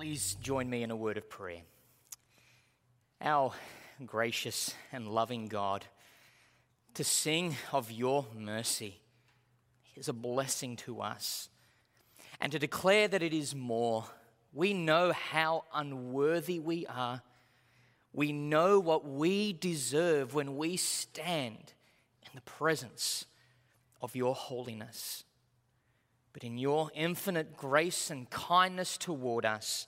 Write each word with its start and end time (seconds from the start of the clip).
Please 0.00 0.38
join 0.40 0.70
me 0.70 0.82
in 0.82 0.90
a 0.90 0.96
word 0.96 1.18
of 1.18 1.28
prayer. 1.28 1.60
Our 3.20 3.52
gracious 4.06 4.72
and 4.92 5.06
loving 5.06 5.46
God, 5.46 5.84
to 6.94 7.04
sing 7.04 7.54
of 7.70 7.92
your 7.92 8.24
mercy 8.34 9.02
is 9.96 10.08
a 10.08 10.14
blessing 10.14 10.76
to 10.76 11.02
us. 11.02 11.50
And 12.40 12.50
to 12.50 12.58
declare 12.58 13.08
that 13.08 13.22
it 13.22 13.34
is 13.34 13.54
more, 13.54 14.06
we 14.54 14.72
know 14.72 15.12
how 15.12 15.64
unworthy 15.74 16.58
we 16.58 16.86
are. 16.86 17.20
We 18.14 18.32
know 18.32 18.80
what 18.80 19.06
we 19.06 19.52
deserve 19.52 20.32
when 20.32 20.56
we 20.56 20.78
stand 20.78 21.74
in 22.22 22.30
the 22.34 22.40
presence 22.40 23.26
of 24.00 24.16
your 24.16 24.34
holiness. 24.34 25.24
But 26.32 26.44
in 26.44 26.58
your 26.58 26.90
infinite 26.94 27.56
grace 27.56 28.10
and 28.10 28.28
kindness 28.30 28.96
toward 28.96 29.44
us, 29.44 29.86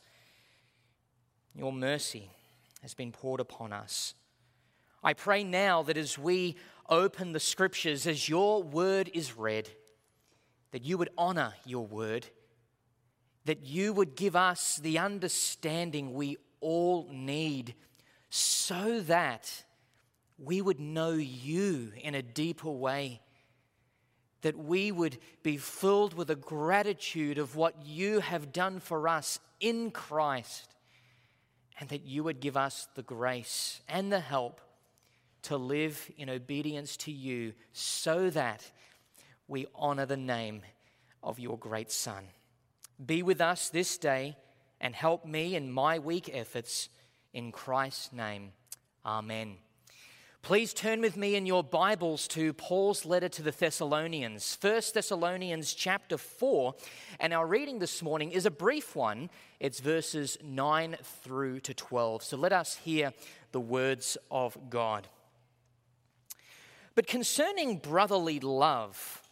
your 1.55 1.73
mercy 1.73 2.31
has 2.83 2.95
been 2.95 3.13
poured 3.13 3.41
upon 3.41 3.73
us. 3.73 4.15
I 5.05 5.15
pray 5.15 5.45
now 5.45 5.83
that 5.85 5.97
as 5.97 6.19
we 6.19 6.57
open 6.89 7.33
the 7.33 7.41
scriptures, 7.41 8.07
as 8.07 8.29
your 8.29 8.63
word 8.63 9.11
is 9.15 9.37
read, 9.37 9.69
that 10.73 10.85
you 10.85 10.99
would 10.99 11.11
honor 11.17 11.55
your 11.65 11.87
word, 11.87 12.27
that 13.45 13.65
you 13.65 13.93
would 13.93 14.17
give 14.17 14.37
us 14.37 14.77
the 14.77 14.99
understanding 14.99 16.15
we 16.15 16.37
all 16.61 17.09
need 17.13 17.75
so 18.31 19.01
that 19.01 19.65
we 20.39 20.63
would 20.63 20.81
know 20.81 21.13
you 21.13 21.93
in 22.01 22.15
a 22.15 22.23
deeper 22.23 22.71
way 22.71 23.21
that 24.43 24.59
we 24.59 24.93
would 24.93 25.19
be 25.43 25.57
filled 25.57 26.15
with 26.15 26.31
a 26.31 26.37
gratitude 26.37 27.39
of 27.39 27.57
what 27.57 27.87
you 27.87 28.21
have 28.21 28.53
done 28.53 28.81
for 28.81 29.09
us 29.09 29.39
in 29.61 29.91
Christ, 29.91 30.75
and 31.81 31.89
that 31.89 32.05
you 32.05 32.23
would 32.25 32.41
give 32.41 32.57
us 32.57 32.89
the 32.95 33.03
grace 33.03 33.81
and 33.89 34.13
the 34.13 34.21
help 34.21 34.61
to 35.43 35.57
live 35.57 36.11
in 36.17 36.29
obedience 36.31 36.97
to 36.97 37.11
you 37.11 37.53
so 37.73 38.31
that 38.31 38.71
we 39.49 39.67
honor 39.75 40.07
the 40.07 40.17
name 40.17 40.63
of 41.23 41.39
your 41.39 41.59
great 41.59 41.91
Son. 41.91 42.25
Be 43.05 43.23
with 43.23 43.41
us 43.41 43.69
this 43.69 43.99
day 43.99 44.37
and 44.81 44.95
help 44.95 45.25
me 45.25 45.57
in 45.57 45.71
my 45.71 45.99
weak 45.99 46.31
efforts. 46.33 46.89
In 47.33 47.51
Christ's 47.51 48.13
name, 48.13 48.53
Amen. 49.05 49.57
Please 50.43 50.75
turn 50.75 51.01
with 51.01 51.17
me 51.17 51.37
in 51.37 51.47
your 51.47 51.63
Bibles 51.63 52.27
to 52.27 52.53
Paul's 52.53 53.05
letter 53.05 53.29
to 53.29 53.43
the 53.43 53.53
Thessalonians, 53.53 54.59
1 54.61 54.83
Thessalonians 54.93 55.73
chapter 55.73 56.19
4. 56.19 56.75
And 57.21 57.33
our 57.33 57.47
reading 57.47 57.79
this 57.79 58.03
morning 58.03 58.33
is 58.33 58.45
a 58.45 58.51
brief 58.51 58.97
one. 58.97 59.31
It's 59.61 59.79
verses 59.79 60.37
9 60.43 60.97
through 61.01 61.61
to 61.61 61.75
12. 61.75 62.25
So 62.25 62.37
let 62.37 62.53
us 62.53 62.75
hear 62.75 63.13
the 63.53 63.61
words 63.61 64.19
of 64.33 64.59
God. 64.69 65.07
But 66.97 67.07
concerning 67.07 67.79
brotherly 67.79 68.41
love, 68.41 69.23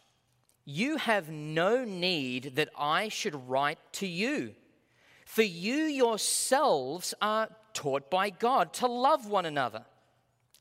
you 0.63 0.95
have 0.95 1.27
no 1.29 1.83
need 1.83 2.53
that 2.55 2.69
I 2.77 3.09
should 3.09 3.49
write 3.49 3.79
to 3.95 4.07
you, 4.07 4.55
for 5.25 5.43
you 5.43 5.75
yourselves 5.75 7.13
are 7.21 7.49
taught 7.73 8.09
by 8.09 8.29
God 8.29 8.71
to 8.75 8.87
love 8.87 9.27
one 9.27 9.45
another. 9.45 9.83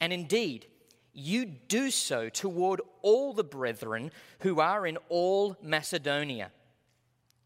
And 0.01 0.13
indeed, 0.13 0.67
you 1.13 1.45
do 1.45 1.91
so 1.91 2.29
toward 2.29 2.81
all 3.03 3.33
the 3.33 3.45
brethren 3.45 4.11
who 4.41 4.61
are 4.61 4.87
in 4.87 4.97
all 5.09 5.57
Macedonia. 5.63 6.51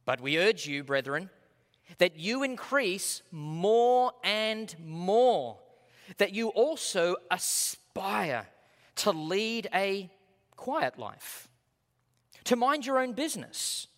But 0.05 0.21
we 0.21 0.39
urge 0.39 0.67
you, 0.67 0.85
brethren, 0.85 1.31
that 1.99 2.19
you 2.19 2.43
increase 2.43 3.23
more 3.31 4.13
and 4.23 4.75
more, 4.79 5.59
that 6.19 6.35
you 6.35 6.49
also 6.49 7.17
aspire 7.31 8.47
to 8.97 9.11
lead 9.11 9.69
a 9.75 10.11
quiet 10.57 10.99
life, 10.99 11.49
to 12.45 12.57
mind 12.57 12.87
your 12.87 12.99
own 12.99 13.13
business, 13.13 13.89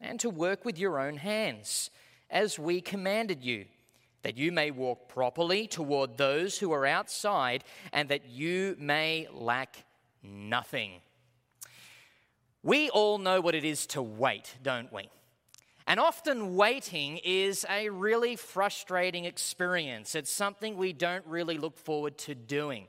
and 0.00 0.18
to 0.20 0.28
work 0.28 0.64
with 0.64 0.78
your 0.78 0.98
own 1.00 1.16
hands, 1.16 1.90
as 2.28 2.58
we 2.58 2.80
commanded 2.80 3.42
you 3.44 3.66
that 4.22 4.36
you 4.36 4.52
may 4.52 4.70
walk 4.70 5.08
properly 5.08 5.66
toward 5.66 6.16
those 6.16 6.58
who 6.58 6.72
are 6.72 6.86
outside, 6.86 7.64
and 7.92 8.08
that 8.08 8.28
you 8.28 8.76
may 8.78 9.28
lack 9.32 9.84
nothing. 10.22 11.00
We 12.62 12.90
all 12.90 13.18
know 13.18 13.40
what 13.40 13.54
it 13.54 13.64
is 13.64 13.86
to 13.88 14.02
wait, 14.02 14.56
don't 14.62 14.92
we? 14.92 15.08
And 15.86 15.98
often 15.98 16.54
waiting 16.54 17.18
is 17.24 17.66
a 17.68 17.88
really 17.88 18.36
frustrating 18.36 19.24
experience. 19.24 20.14
It's 20.14 20.30
something 20.30 20.76
we 20.76 20.92
don't 20.92 21.26
really 21.26 21.58
look 21.58 21.76
forward 21.76 22.18
to 22.18 22.34
doing. 22.36 22.86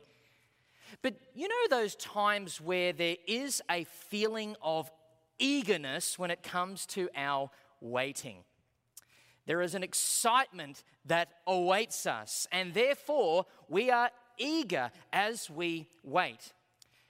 But 1.02 1.16
you 1.34 1.48
know 1.48 1.68
those 1.70 1.96
times 1.96 2.62
where 2.62 2.94
there 2.94 3.18
is 3.28 3.64
a 3.70 3.86
feeling 3.86 4.56
of 4.62 4.92
eagerness 5.40 6.20
when 6.20 6.30
it 6.30 6.44
comes 6.44 6.86
to 6.88 7.10
our 7.16 7.50
waiting? 7.82 8.44
There 9.46 9.62
is 9.62 9.76
an 9.76 9.84
excitement 9.84 10.84
that 11.06 11.30
awaits 11.46 12.06
us, 12.06 12.48
and 12.52 12.74
therefore 12.74 13.46
we 13.68 13.92
are 13.92 14.10
eager 14.38 14.92
as 15.12 15.50
we 15.50 15.88
wait. 16.04 16.54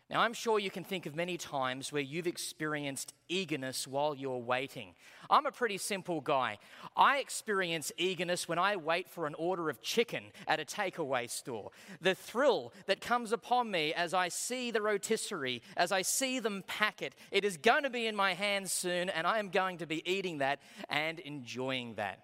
Now, 0.10 0.22
I'm 0.22 0.34
sure 0.34 0.60
you 0.60 0.70
can 0.70 0.84
think 0.84 1.06
of 1.06 1.16
many 1.16 1.38
times 1.38 1.92
where 1.92 2.02
you've 2.02 2.28
experienced 2.28 3.14
eagerness 3.30 3.88
while 3.88 4.14
you're 4.14 4.38
waiting. 4.38 4.96
I'm 5.30 5.46
a 5.46 5.52
pretty 5.52 5.78
simple 5.78 6.20
guy. 6.20 6.60
I 6.96 7.20
experience 7.20 7.92
eagerness 7.98 8.48
when 8.48 8.60
I 8.60 8.76
wait 8.76 9.10
for 9.10 9.26
an 9.26 9.34
order 9.36 9.70
of 9.70 9.82
chicken 9.82 10.26
at 10.46 10.60
a 10.60 10.66
takeaway 10.66 11.30
store. 11.30 11.72
The 12.02 12.16
thrill 12.16 12.74
that 12.86 13.00
comes 13.02 13.32
upon 13.32 13.72
me 13.72 13.94
as 13.94 14.14
I 14.14 14.28
see 14.28 14.72
the 14.72 14.82
rotisserie, 14.82 15.62
as 15.78 15.92
I 15.92 16.02
see 16.02 16.40
them 16.40 16.64
pack 16.68 17.02
it, 17.02 17.16
it 17.32 17.46
is 17.46 17.58
going 17.58 17.84
to 17.84 17.90
be 17.90 18.06
in 18.06 18.16
my 18.16 18.34
hands 18.34 18.74
soon, 18.74 19.10
and 19.10 19.26
I 19.26 19.40
am 19.40 19.50
going 19.50 19.78
to 19.78 19.88
be 19.88 20.08
eating 20.10 20.40
that 20.40 20.60
and 20.90 21.18
enjoying 21.20 21.96
that. 21.96 22.20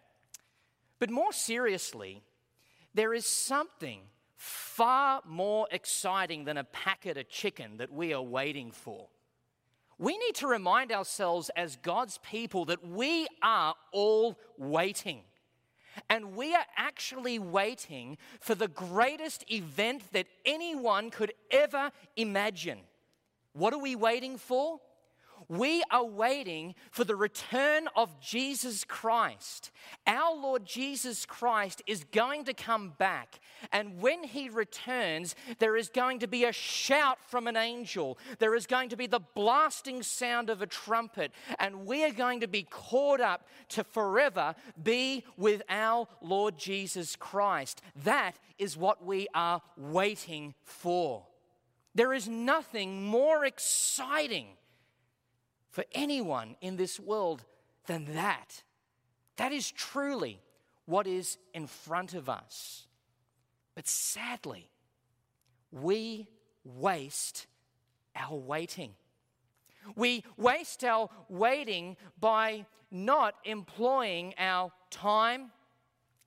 But 1.00 1.10
more 1.10 1.32
seriously, 1.32 2.22
there 2.94 3.14
is 3.14 3.26
something 3.26 4.02
far 4.40 5.22
more 5.28 5.68
exciting 5.70 6.46
than 6.46 6.56
a 6.56 6.64
packet 6.64 7.18
of 7.18 7.28
chicken 7.28 7.76
that 7.76 7.92
we 7.92 8.14
are 8.14 8.22
waiting 8.22 8.72
for. 8.72 9.10
We 9.98 10.18
need 10.18 10.36
to 10.36 10.48
remind 10.48 10.94
ourselves 10.94 11.52
as 11.58 11.76
God's 11.76 12.20
people 12.20 12.64
that 12.66 12.88
we 12.88 13.28
are 13.44 13.76
all 13.92 14.40
waiting. 14.58 15.24
And 16.10 16.38
we 16.38 16.56
are 16.56 16.66
actually 16.78 17.38
waiting 17.38 18.18
for 18.40 18.56
the 18.56 18.70
greatest 18.70 19.44
event 19.52 20.04
that 20.14 20.28
anyone 20.46 21.10
could 21.10 21.34
ever 21.52 21.92
imagine. 22.16 22.80
What 23.52 23.74
are 23.74 23.80
we 23.80 23.98
waiting 23.98 24.38
for? 24.38 24.80
we 25.50 25.84
are 25.90 26.06
waiting 26.06 26.76
for 26.92 27.04
the 27.04 27.16
return 27.16 27.88
of 27.96 28.20
Jesus 28.22 28.84
Christ. 28.84 29.72
Our 30.06 30.36
Lord 30.36 30.64
Jesus 30.64 31.26
Christ 31.26 31.82
is 31.88 32.04
going 32.04 32.46
to 32.46 32.54
come 32.54 32.94
back. 32.98 33.40
And 33.72 34.02
when 34.02 34.24
he 34.24 34.50
returns, 34.50 35.36
there 35.60 35.76
is 35.76 35.90
going 35.90 36.20
to 36.20 36.28
be 36.28 36.46
a 36.46 36.52
shout 36.52 37.18
from 37.28 37.48
an 37.48 37.58
angel. 37.58 38.18
There 38.40 38.56
is 38.56 38.66
going 38.66 38.90
to 38.90 38.98
be 38.98 39.08
the 39.08 39.22
blasting 39.36 40.04
sound 40.04 40.50
of 40.50 40.62
a 40.62 40.68
trumpet. 40.68 41.32
And 41.60 41.86
we 41.86 42.04
are 42.04 42.12
going 42.12 42.42
to 42.42 42.48
be 42.48 42.64
caught 42.64 43.22
up 43.22 43.48
to 43.70 43.84
forever 43.84 44.56
be 44.82 45.24
with 45.38 45.62
our 45.70 46.08
Lord 46.22 46.58
Jesus 46.58 47.16
Christ. 47.16 47.82
That 48.04 48.38
is 48.58 48.78
what 48.78 49.06
we 49.06 49.28
are 49.34 49.62
waiting 49.78 50.54
for. 50.64 51.26
There 51.96 52.14
is 52.14 52.28
nothing 52.28 53.04
more 53.04 53.46
exciting 53.46 54.48
for 55.70 55.84
anyone 55.92 56.56
in 56.62 56.78
this 56.78 57.00
world 57.00 57.44
than 57.88 58.14
that. 58.14 58.64
That 59.38 59.52
is 59.52 59.72
truly 59.72 60.42
what 60.86 61.08
is 61.08 61.38
in 61.54 61.68
front 61.68 62.14
of 62.14 62.30
us. 62.30 62.88
But 63.80 63.88
sadly, 63.88 64.70
we 65.72 66.28
waste 66.66 67.48
our 68.14 68.36
waiting. 68.36 68.92
We 69.96 70.26
waste 70.36 70.84
our 70.84 71.10
waiting 71.30 71.96
by 72.20 72.66
not 72.92 73.36
employing 73.46 74.34
our 74.38 74.74
time, 74.92 75.52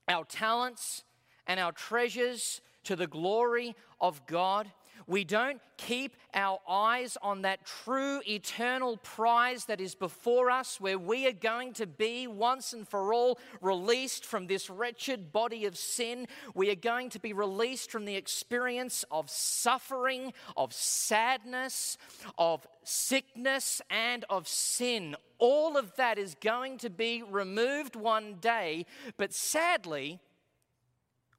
our 0.08 0.25
talents, 0.25 1.04
and 1.46 1.60
our 1.60 1.72
treasures 1.72 2.62
to 2.84 2.96
the 2.96 3.06
glory 3.06 3.76
of 4.00 4.25
God. 4.25 4.72
We 5.06 5.25
don't 5.25 5.60
keep 5.76 6.16
our 6.34 6.58
eyes 6.69 7.16
on 7.22 7.43
that 7.43 7.64
true 7.64 8.20
eternal 8.26 8.96
prize 8.99 9.64
that 9.66 9.81
is 9.81 9.94
before 9.94 10.50
us, 10.50 10.81
where 10.81 10.99
we 10.99 11.26
are 11.26 11.32
going 11.32 11.72
to 11.75 11.87
be 11.87 12.26
once 12.26 12.72
and 12.72 12.88
for 12.88 13.12
all 13.12 13.38
released 13.60 14.25
from 14.25 14.46
this 14.46 14.70
wretched 14.70 15.32
body 15.32 15.66
of 15.66 15.76
sin. 15.76 16.26
We 16.54 16.70
are 16.70 16.76
going 16.76 17.10
to 17.10 17.20
be 17.20 17.32
released 17.32 17.90
from 17.90 18.04
the 18.04 18.16
experience 18.16 19.04
of 19.10 19.28
suffering, 19.28 20.32
of 20.56 20.72
sadness, 20.72 21.99
of 22.38 22.66
sickness, 22.84 23.82
and 23.90 24.25
of 24.31 24.46
sin. 24.46 25.16
All 25.38 25.76
of 25.76 25.96
that 25.96 26.19
is 26.19 26.37
going 26.40 26.78
to 26.78 26.90
be 26.90 27.22
removed 27.22 27.96
one 27.96 28.34
day, 28.40 28.87
but 29.16 29.32
sadly, 29.32 30.20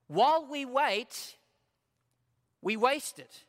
while 0.08 0.46
we 0.46 0.66
wait, 0.66 1.38
we 2.62 2.78
waste 2.78 3.20
it. 3.20 3.46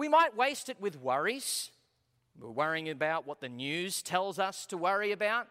We 0.00 0.08
might 0.08 0.34
waste 0.34 0.70
it 0.70 0.80
with 0.80 0.98
worries. 0.98 1.70
We're 2.40 2.48
worrying 2.48 2.88
about 2.88 3.26
what 3.26 3.42
the 3.42 3.50
news 3.50 4.00
tells 4.00 4.38
us 4.38 4.64
to 4.68 4.78
worry 4.78 5.12
about. 5.12 5.46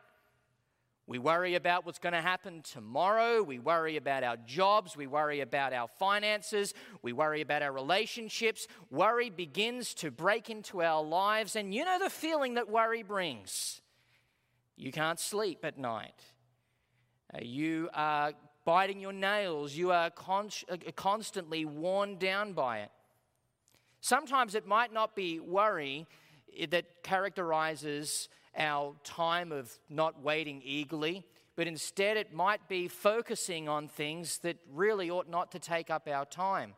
We 1.06 1.20
worry 1.20 1.54
about 1.54 1.86
what's 1.86 2.00
going 2.00 2.14
to 2.14 2.22
happen 2.22 2.64
tomorrow. 2.64 3.44
We 3.44 3.60
worry 3.60 3.96
about 3.96 4.24
our 4.24 4.38
jobs. 4.38 4.98
We 4.98 5.06
worry 5.06 5.42
about 5.42 5.72
our 5.72 5.88
finances. 6.00 6.74
We 7.04 7.14
worry 7.14 7.42
about 7.42 7.62
our 7.62 7.72
relationships. 7.72 8.68
Worry 8.90 9.30
begins 9.30 9.94
to 9.96 10.10
break 10.10 10.50
into 10.50 10.82
our 10.82 11.04
lives. 11.04 11.56
And 11.56 11.72
you 11.72 11.86
know 11.86 12.00
the 12.00 12.10
feeling 12.10 12.56
that 12.56 12.68
worry 12.72 13.04
brings. 13.04 13.82
You 14.76 14.92
can't 14.92 15.20
sleep 15.20 15.60
at 15.64 15.78
night. 15.78 16.24
Uh, 17.32 17.38
you 17.44 17.88
are 17.94 18.34
biting 18.66 19.00
your 19.00 19.14
nails. 19.14 19.76
You 19.76 19.92
are 19.92 20.10
con- 20.10 20.50
uh, 20.68 20.78
constantly 20.96 21.66
worn 21.66 22.18
down 22.18 22.54
by 22.54 22.80
it. 22.80 22.90
Sometimes 24.02 24.56
it 24.56 24.66
might 24.66 24.94
not 24.94 25.16
be 25.16 25.40
worry 25.40 26.08
that 26.70 27.04
characterizes 27.04 28.30
our 28.58 28.96
time 29.04 29.52
of 29.52 29.72
not 29.90 30.22
waiting 30.22 30.62
eagerly, 30.64 31.26
but 31.56 31.68
instead 31.68 32.18
it 32.18 32.34
might 32.34 32.68
be 32.68 32.88
focusing 32.88 33.68
on 33.68 33.88
things 33.88 34.40
that 34.40 34.58
really 34.72 35.10
ought 35.10 35.30
not 35.30 35.52
to 35.52 35.60
take 35.60 35.90
up 35.90 36.08
our 36.08 36.26
time. 36.26 36.74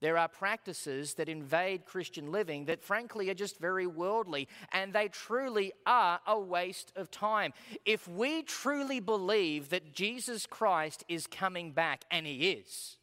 There 0.00 0.18
are 0.18 0.28
practices 0.28 1.14
that 1.14 1.30
invade 1.30 1.86
Christian 1.86 2.30
living 2.30 2.66
that, 2.66 2.82
frankly, 2.82 3.30
are 3.30 3.34
just 3.34 3.58
very 3.58 3.86
worldly, 3.86 4.48
and 4.72 4.92
they 4.92 5.08
truly 5.08 5.72
are 5.86 6.20
a 6.26 6.38
waste 6.38 6.92
of 6.94 7.10
time. 7.10 7.54
If 7.86 8.06
we 8.06 8.42
truly 8.42 9.00
believe 9.00 9.70
that 9.70 9.94
Jesus 9.94 10.44
Christ 10.44 11.04
is 11.08 11.26
coming 11.26 11.72
back, 11.72 12.04
and 12.10 12.26
He 12.26 12.50
is, 12.50 12.98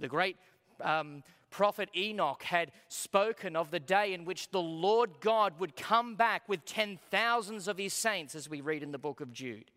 the 0.00 0.08
great 0.08 0.36
um, 0.80 1.22
prophet 1.56 1.88
Enoch 1.94 2.42
had 2.42 2.72
spoken 2.88 3.54
of 3.54 3.70
the 3.70 3.78
day 3.78 4.12
in 4.12 4.24
which 4.24 4.50
the 4.50 4.60
Lord 4.60 5.20
God 5.20 5.60
would 5.60 5.76
come 5.76 6.16
back 6.16 6.48
with 6.48 6.64
ten 6.64 6.98
thousands 7.12 7.68
of 7.68 7.78
his 7.78 7.92
saints, 7.92 8.34
as 8.34 8.50
we 8.50 8.60
read 8.60 8.82
in 8.82 8.90
the 8.90 8.98
book 8.98 9.20
of 9.20 9.32
Jude. 9.32 9.70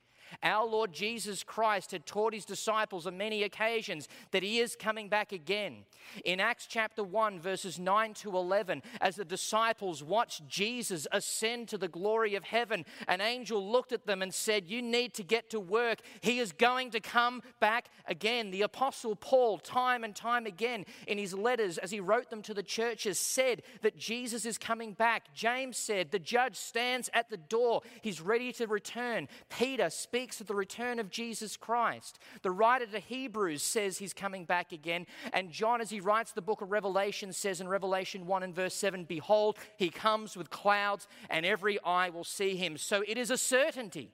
Our 0.43 0.67
Lord 0.67 0.93
Jesus 0.93 1.43
Christ 1.43 1.91
had 1.91 2.05
taught 2.05 2.33
his 2.33 2.45
disciples 2.45 3.07
on 3.07 3.17
many 3.17 3.43
occasions 3.43 4.07
that 4.31 4.43
he 4.43 4.59
is 4.59 4.75
coming 4.75 5.09
back 5.09 5.31
again. 5.31 5.85
In 6.25 6.39
Acts 6.39 6.67
chapter 6.67 7.03
1, 7.03 7.39
verses 7.39 7.79
9 7.79 8.13
to 8.15 8.35
11, 8.35 8.81
as 9.01 9.15
the 9.15 9.25
disciples 9.25 10.03
watched 10.03 10.47
Jesus 10.47 11.07
ascend 11.11 11.67
to 11.69 11.77
the 11.77 11.87
glory 11.87 12.35
of 12.35 12.43
heaven, 12.43 12.85
an 13.07 13.21
angel 13.21 13.71
looked 13.71 13.91
at 13.91 14.05
them 14.05 14.21
and 14.21 14.33
said, 14.33 14.67
You 14.67 14.81
need 14.81 15.13
to 15.15 15.23
get 15.23 15.49
to 15.51 15.59
work. 15.59 15.99
He 16.21 16.39
is 16.39 16.51
going 16.51 16.91
to 16.91 16.99
come 16.99 17.41
back 17.59 17.89
again. 18.05 18.51
The 18.51 18.61
apostle 18.63 19.15
Paul, 19.15 19.57
time 19.57 20.03
and 20.03 20.15
time 20.15 20.45
again 20.45 20.85
in 21.07 21.17
his 21.17 21.33
letters, 21.33 21.77
as 21.77 21.91
he 21.91 21.99
wrote 21.99 22.29
them 22.29 22.41
to 22.43 22.53
the 22.53 22.63
churches, 22.63 23.19
said 23.19 23.61
that 23.81 23.97
Jesus 23.97 24.45
is 24.45 24.57
coming 24.57 24.93
back. 24.93 25.33
James 25.33 25.77
said, 25.77 26.11
The 26.11 26.19
judge 26.19 26.55
stands 26.55 27.09
at 27.13 27.29
the 27.29 27.37
door, 27.37 27.81
he's 28.01 28.21
ready 28.21 28.51
to 28.53 28.67
return. 28.67 29.27
Peter 29.49 29.89
speaks 29.89 30.16
of 30.17 30.47
the 30.47 30.55
return 30.55 30.99
of 30.99 31.11
Jesus 31.11 31.55
Christ. 31.55 32.17
The 32.41 32.51
writer 32.51 32.87
to 32.87 32.99
Hebrews 32.99 33.61
says 33.61 33.97
he's 33.97 34.13
coming 34.13 34.45
back 34.45 34.71
again. 34.71 35.05
And 35.31 35.51
John, 35.51 35.79
as 35.79 35.91
he 35.91 35.99
writes 35.99 36.31
the 36.31 36.41
book 36.41 36.61
of 36.61 36.71
Revelation, 36.71 37.31
says 37.33 37.61
in 37.61 37.67
Revelation 37.67 38.25
1 38.25 38.43
and 38.43 38.55
verse 38.55 38.73
7 38.73 39.03
Behold, 39.03 39.57
he 39.77 39.89
comes 39.89 40.35
with 40.35 40.49
clouds, 40.49 41.07
and 41.29 41.45
every 41.45 41.79
eye 41.83 42.09
will 42.09 42.23
see 42.23 42.55
him. 42.55 42.77
So 42.77 43.03
it 43.07 43.17
is 43.17 43.29
a 43.29 43.37
certainty. 43.37 44.11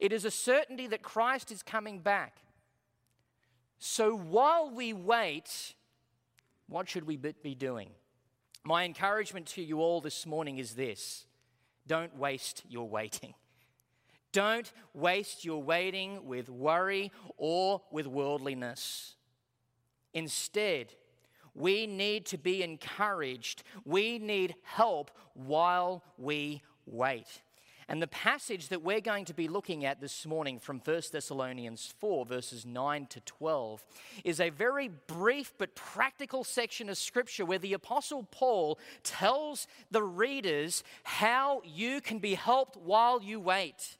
It 0.00 0.12
is 0.12 0.24
a 0.24 0.30
certainty 0.30 0.88
that 0.88 1.02
Christ 1.02 1.52
is 1.52 1.62
coming 1.62 2.00
back. 2.00 2.38
So 3.78 4.16
while 4.16 4.70
we 4.70 4.92
wait, 4.92 5.74
what 6.68 6.88
should 6.88 7.06
we 7.06 7.16
be 7.16 7.54
doing? 7.54 7.90
My 8.64 8.84
encouragement 8.84 9.46
to 9.48 9.62
you 9.62 9.80
all 9.80 10.00
this 10.00 10.26
morning 10.26 10.58
is 10.58 10.74
this 10.74 11.26
don't 11.86 12.16
waste 12.16 12.64
your 12.68 12.88
waiting. 12.88 13.34
Don't 14.36 14.70
waste 14.92 15.46
your 15.46 15.62
waiting 15.62 16.26
with 16.26 16.50
worry 16.50 17.10
or 17.38 17.80
with 17.90 18.06
worldliness. 18.06 19.14
Instead, 20.12 20.92
we 21.54 21.86
need 21.86 22.26
to 22.26 22.36
be 22.36 22.62
encouraged. 22.62 23.62
We 23.86 24.18
need 24.18 24.54
help 24.62 25.10
while 25.32 26.04
we 26.18 26.60
wait. 26.84 27.40
And 27.88 28.02
the 28.02 28.08
passage 28.08 28.68
that 28.68 28.82
we're 28.82 29.00
going 29.00 29.24
to 29.24 29.32
be 29.32 29.48
looking 29.48 29.86
at 29.86 30.02
this 30.02 30.26
morning 30.26 30.58
from 30.58 30.82
1 30.84 31.02
Thessalonians 31.10 31.94
4, 31.98 32.26
verses 32.26 32.66
9 32.66 33.06
to 33.06 33.20
12, 33.20 33.86
is 34.22 34.38
a 34.38 34.50
very 34.50 34.90
brief 35.06 35.54
but 35.56 35.74
practical 35.74 36.44
section 36.44 36.90
of 36.90 36.98
scripture 36.98 37.46
where 37.46 37.58
the 37.58 37.72
Apostle 37.72 38.28
Paul 38.30 38.78
tells 39.02 39.66
the 39.90 40.02
readers 40.02 40.84
how 41.04 41.62
you 41.64 42.02
can 42.02 42.18
be 42.18 42.34
helped 42.34 42.76
while 42.76 43.22
you 43.22 43.40
wait. 43.40 43.96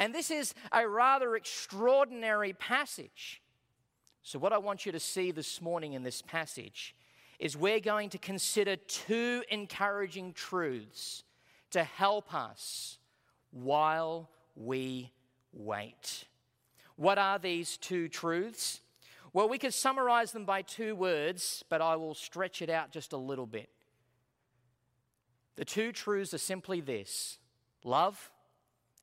And 0.00 0.14
this 0.14 0.30
is 0.30 0.54
a 0.72 0.88
rather 0.88 1.36
extraordinary 1.36 2.54
passage. 2.54 3.42
So, 4.22 4.38
what 4.38 4.50
I 4.50 4.56
want 4.56 4.86
you 4.86 4.92
to 4.92 4.98
see 4.98 5.30
this 5.30 5.60
morning 5.60 5.92
in 5.92 6.02
this 6.02 6.22
passage 6.22 6.96
is 7.38 7.54
we're 7.54 7.80
going 7.80 8.08
to 8.10 8.18
consider 8.18 8.76
two 8.76 9.42
encouraging 9.50 10.32
truths 10.32 11.22
to 11.72 11.84
help 11.84 12.32
us 12.32 12.96
while 13.50 14.30
we 14.56 15.12
wait. 15.52 16.24
What 16.96 17.18
are 17.18 17.38
these 17.38 17.76
two 17.76 18.08
truths? 18.08 18.80
Well, 19.34 19.50
we 19.50 19.58
could 19.58 19.74
summarize 19.74 20.32
them 20.32 20.46
by 20.46 20.62
two 20.62 20.94
words, 20.94 21.62
but 21.68 21.82
I 21.82 21.96
will 21.96 22.14
stretch 22.14 22.62
it 22.62 22.70
out 22.70 22.90
just 22.90 23.12
a 23.12 23.18
little 23.18 23.46
bit. 23.46 23.68
The 25.56 25.66
two 25.66 25.92
truths 25.92 26.32
are 26.32 26.38
simply 26.38 26.80
this 26.80 27.36
love 27.84 28.30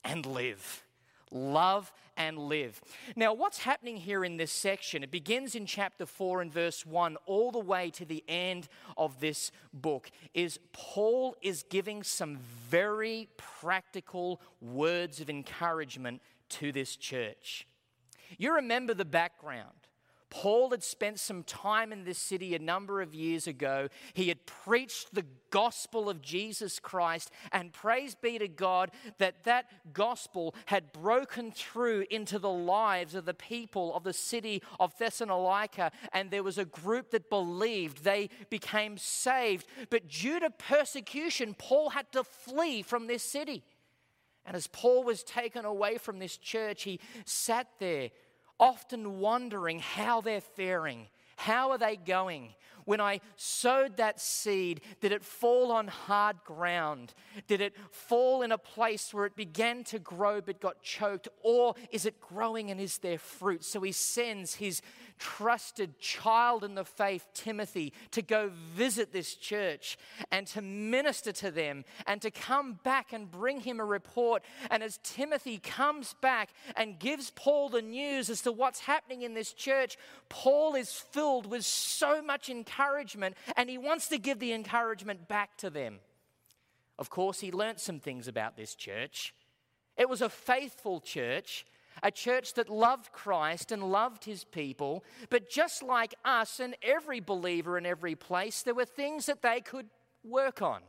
and 0.03 0.25
live. 0.25 0.83
Love 1.31 1.91
and 2.15 2.37
live. 2.37 2.81
Now, 3.15 3.33
what's 3.33 3.59
happening 3.59 3.97
here 3.97 4.23
in 4.23 4.37
this 4.37 4.51
section? 4.51 5.03
It 5.03 5.11
begins 5.11 5.55
in 5.55 5.65
chapter 5.65 6.05
4 6.05 6.41
and 6.41 6.51
verse 6.51 6.85
1 6.85 7.17
all 7.25 7.51
the 7.51 7.59
way 7.59 7.89
to 7.91 8.05
the 8.05 8.23
end 8.27 8.67
of 8.97 9.19
this 9.19 9.51
book. 9.73 10.09
Is 10.33 10.59
Paul 10.71 11.35
is 11.41 11.63
giving 11.69 12.03
some 12.03 12.37
very 12.69 13.29
practical 13.37 14.41
words 14.61 15.19
of 15.19 15.29
encouragement 15.29 16.21
to 16.49 16.71
this 16.71 16.95
church. 16.95 17.67
You 18.37 18.55
remember 18.55 18.93
the 18.93 19.05
background. 19.05 19.76
Paul 20.29 20.71
had 20.71 20.83
spent 20.83 21.19
some 21.19 21.43
time 21.43 21.93
in 21.93 22.03
this 22.03 22.17
city 22.17 22.53
a 22.53 22.59
number 22.59 23.01
of 23.01 23.13
years 23.13 23.47
ago. 23.47 23.87
He 24.13 24.27
had 24.27 24.45
preached 24.45 25.13
the 25.13 25.25
gospel 25.49 26.09
of 26.09 26.21
Jesus 26.21 26.79
Christ, 26.79 27.31
and 27.51 27.71
praise 27.71 28.15
be 28.15 28.37
to 28.37 28.47
God 28.47 28.91
that 29.19 29.45
that 29.45 29.65
gospel 29.93 30.53
had 30.65 30.91
broken 30.91 31.51
through 31.51 32.05
into 32.09 32.39
the 32.39 32.49
lives 32.49 33.15
of 33.15 33.25
the 33.25 33.33
people 33.33 33.95
of 33.95 34.03
the 34.03 34.13
city 34.13 34.61
of 34.79 34.97
Thessalonica, 34.97 35.91
and 36.11 36.29
there 36.29 36.43
was 36.43 36.57
a 36.57 36.65
group 36.65 37.11
that 37.11 37.29
believed. 37.29 38.03
They 38.03 38.29
became 38.49 38.97
saved. 38.97 39.67
But 39.89 40.09
due 40.09 40.39
to 40.39 40.49
persecution, 40.49 41.55
Paul 41.57 41.89
had 41.91 42.11
to 42.11 42.23
flee 42.23 42.81
from 42.81 43.07
this 43.07 43.23
city. 43.23 43.63
And 44.45 44.55
as 44.55 44.67
Paul 44.67 45.03
was 45.03 45.23
taken 45.23 45.65
away 45.65 45.97
from 45.97 46.19
this 46.19 46.37
church, 46.37 46.83
he 46.83 47.01
sat 47.25 47.67
there 47.79 48.11
often 48.59 49.19
wondering 49.19 49.79
how 49.79 50.21
they're 50.21 50.41
faring. 50.41 51.07
How 51.35 51.71
are 51.71 51.77
they 51.77 51.95
going? 51.95 52.49
When 52.87 53.01
I 53.01 53.19
sowed 53.35 53.97
that 53.97 54.21
seed, 54.21 54.79
did 55.01 55.11
it 55.11 55.21
fall 55.21 55.73
on 55.73 55.89
hard 55.89 56.37
ground? 56.45 57.13
Did 57.45 57.59
it 57.59 57.75
fall 57.91 58.43
in 58.43 58.53
a 58.53 58.57
place 58.57 59.13
where 59.13 59.25
it 59.25 59.35
began 59.35 59.83
to 59.85 59.99
grow 59.99 60.39
but 60.39 60.61
got 60.61 60.81
choked? 60.81 61.27
Or 61.43 61.75
is 61.91 62.05
it 62.05 62.21
growing 62.21 62.71
and 62.71 62.79
is 62.79 62.99
there 62.99 63.19
fruit? 63.19 63.65
So 63.65 63.81
he 63.81 63.91
sends 63.91 64.55
his 64.55 64.81
trusted 65.19 65.99
child 65.99 66.63
in 66.63 66.75
the 66.75 66.85
faith, 66.85 67.27
Timothy, 67.33 67.91
to 68.11 68.21
go 68.21 68.51
visit 68.73 69.11
this 69.11 69.35
church 69.35 69.97
and 70.31 70.47
to 70.47 70.61
minister 70.61 71.33
to 71.33 71.51
them 71.51 71.83
and 72.05 72.21
to 72.21 72.31
come 72.31 72.79
back 72.85 73.11
and 73.11 73.29
bring 73.29 73.59
him 73.59 73.81
a 73.81 73.85
report. 73.85 74.43
And 74.71 74.81
as 74.81 74.97
Timothy 75.03 75.57
comes 75.57 76.15
back 76.21 76.51
and 76.77 76.99
gives 76.99 77.31
Paul 77.31 77.67
the 77.67 77.81
news 77.81 78.29
as 78.29 78.43
to 78.43 78.53
what's 78.53 78.79
happening 78.79 79.23
in 79.23 79.33
this 79.33 79.51
church, 79.51 79.97
Paul 80.29 80.75
is 80.75 80.93
filled 80.93 81.51
with 81.51 81.65
so 81.65 82.21
much 82.21 82.49
encouragement 82.49 82.76
and 83.55 83.69
he 83.69 83.77
wants 83.77 84.07
to 84.09 84.17
give 84.17 84.39
the 84.39 84.53
encouragement 84.53 85.27
back 85.27 85.57
to 85.57 85.69
them. 85.69 85.99
Of 86.99 87.09
course, 87.09 87.39
he 87.39 87.51
learnt 87.51 87.79
some 87.79 87.99
things 87.99 88.27
about 88.27 88.57
this 88.57 88.75
church. 88.75 89.33
It 89.97 90.09
was 90.09 90.21
a 90.21 90.29
faithful 90.29 90.99
church 90.99 91.65
a 92.03 92.11
church 92.11 92.53
that 92.55 92.69
loved 92.69 93.11
Christ 93.11 93.71
and 93.71 93.91
loved 93.91 94.23
his 94.25 94.43
people. 94.43 95.03
But 95.29 95.49
just 95.49 95.83
like 95.83 96.15
us 96.23 96.59
and 96.59 96.75
every 96.81 97.19
believer 97.19 97.77
in 97.77 97.85
every 97.85 98.15
place, 98.15 98.61
there 98.61 98.75
were 98.75 98.85
things 98.85 99.25
that 99.25 99.41
they 99.41 99.61
could 99.61 99.87
work 100.23 100.61
on. 100.61 100.81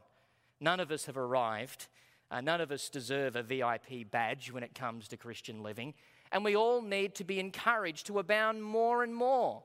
None 0.61 0.81
of 0.81 0.91
us 0.91 1.07
have 1.07 1.17
arrived. 1.17 1.89
Uh, 2.31 2.41
none 2.41 2.61
of 2.61 2.71
us 2.71 2.91
deserve 2.91 3.37
a 3.37 3.43
VIP 3.43 4.11
badge 4.11 4.53
when 4.53 4.63
it 4.63 4.75
comes 4.75 5.09
to 5.09 5.17
Christian 5.17 5.63
living. 5.63 5.95
And 6.31 6.45
we 6.45 6.57
all 6.57 6.83
need 6.83 7.15
to 7.17 7.25
be 7.25 7.41
encouraged 7.41 8.07
to 8.09 8.19
abound 8.19 8.63
more 8.63 9.03
and 9.03 9.15
more. 9.15 9.63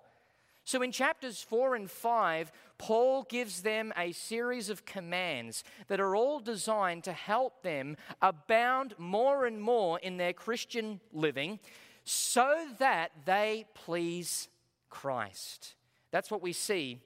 So 0.65 0.81
in 0.81 0.91
chapters 0.91 1.41
4 1.41 1.75
and 1.75 1.91
5, 1.91 2.51
Paul 2.77 3.23
gives 3.23 3.61
them 3.61 3.91
a 3.97 4.13
series 4.13 4.69
of 4.69 4.85
commands 4.85 5.63
that 5.87 5.99
are 5.99 6.15
all 6.15 6.39
designed 6.39 7.03
to 7.03 7.13
help 7.13 7.63
them 7.63 7.97
abound 8.21 8.95
more 8.97 9.45
and 9.45 9.61
more 9.61 9.99
in 9.99 10.17
their 10.17 10.33
Christian 10.33 11.01
living 11.11 11.59
so 12.05 12.65
that 12.79 13.11
they 13.25 13.65
please 13.73 14.47
Christ. 14.89 15.75
That's 16.11 16.31
what 16.31 16.41
we 16.41 16.53
see 16.53 16.99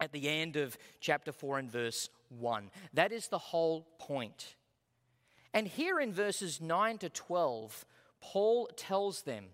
at 0.00 0.12
the 0.12 0.28
end 0.28 0.56
of 0.56 0.78
chapter 1.00 1.32
4 1.32 1.58
and 1.58 1.70
verse 1.70 2.08
1. 2.28 2.70
That 2.94 3.12
is 3.12 3.28
the 3.28 3.38
whole 3.38 3.86
point. 3.98 4.56
And 5.52 5.66
here 5.66 6.00
in 6.00 6.12
verses 6.12 6.60
9 6.60 6.98
to 6.98 7.08
12, 7.08 7.84
Paul 8.20 8.68
tells 8.76 9.22
them 9.22 9.46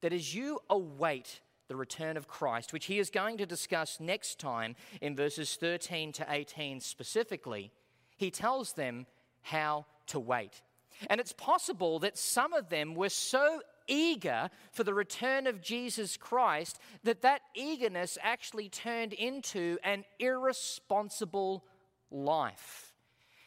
that 0.00 0.12
as 0.12 0.34
you 0.34 0.60
await 0.68 1.40
the 1.68 1.76
return 1.76 2.16
of 2.16 2.28
Christ, 2.28 2.72
which 2.72 2.86
he 2.86 2.98
is 2.98 3.10
going 3.10 3.38
to 3.38 3.46
discuss 3.46 4.00
next 4.00 4.38
time 4.38 4.74
in 5.00 5.14
verses 5.14 5.56
13 5.56 6.12
to 6.12 6.26
18 6.28 6.80
specifically, 6.80 7.70
he 8.16 8.30
tells 8.30 8.72
them 8.72 9.06
how 9.42 9.86
to 10.08 10.18
wait. 10.18 10.62
And 11.08 11.20
it's 11.20 11.32
possible 11.32 11.98
that 12.00 12.18
some 12.18 12.52
of 12.52 12.70
them 12.70 12.94
were 12.94 13.10
so 13.10 13.60
eager 13.86 14.50
for 14.72 14.84
the 14.84 14.94
return 14.94 15.46
of 15.46 15.62
Jesus 15.62 16.16
Christ 16.16 16.78
that 17.04 17.22
that 17.22 17.42
eagerness 17.54 18.18
actually 18.22 18.68
turned 18.68 19.12
into 19.12 19.78
an 19.84 20.04
irresponsible 20.18 21.64
life. 22.10 22.92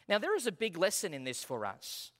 Now, 0.08 0.18
there 0.18 0.36
is 0.36 0.46
a 0.46 0.52
big 0.52 0.76
lesson 0.76 1.14
in 1.14 1.24
this 1.24 1.44
for 1.44 1.64
us. 1.64 2.10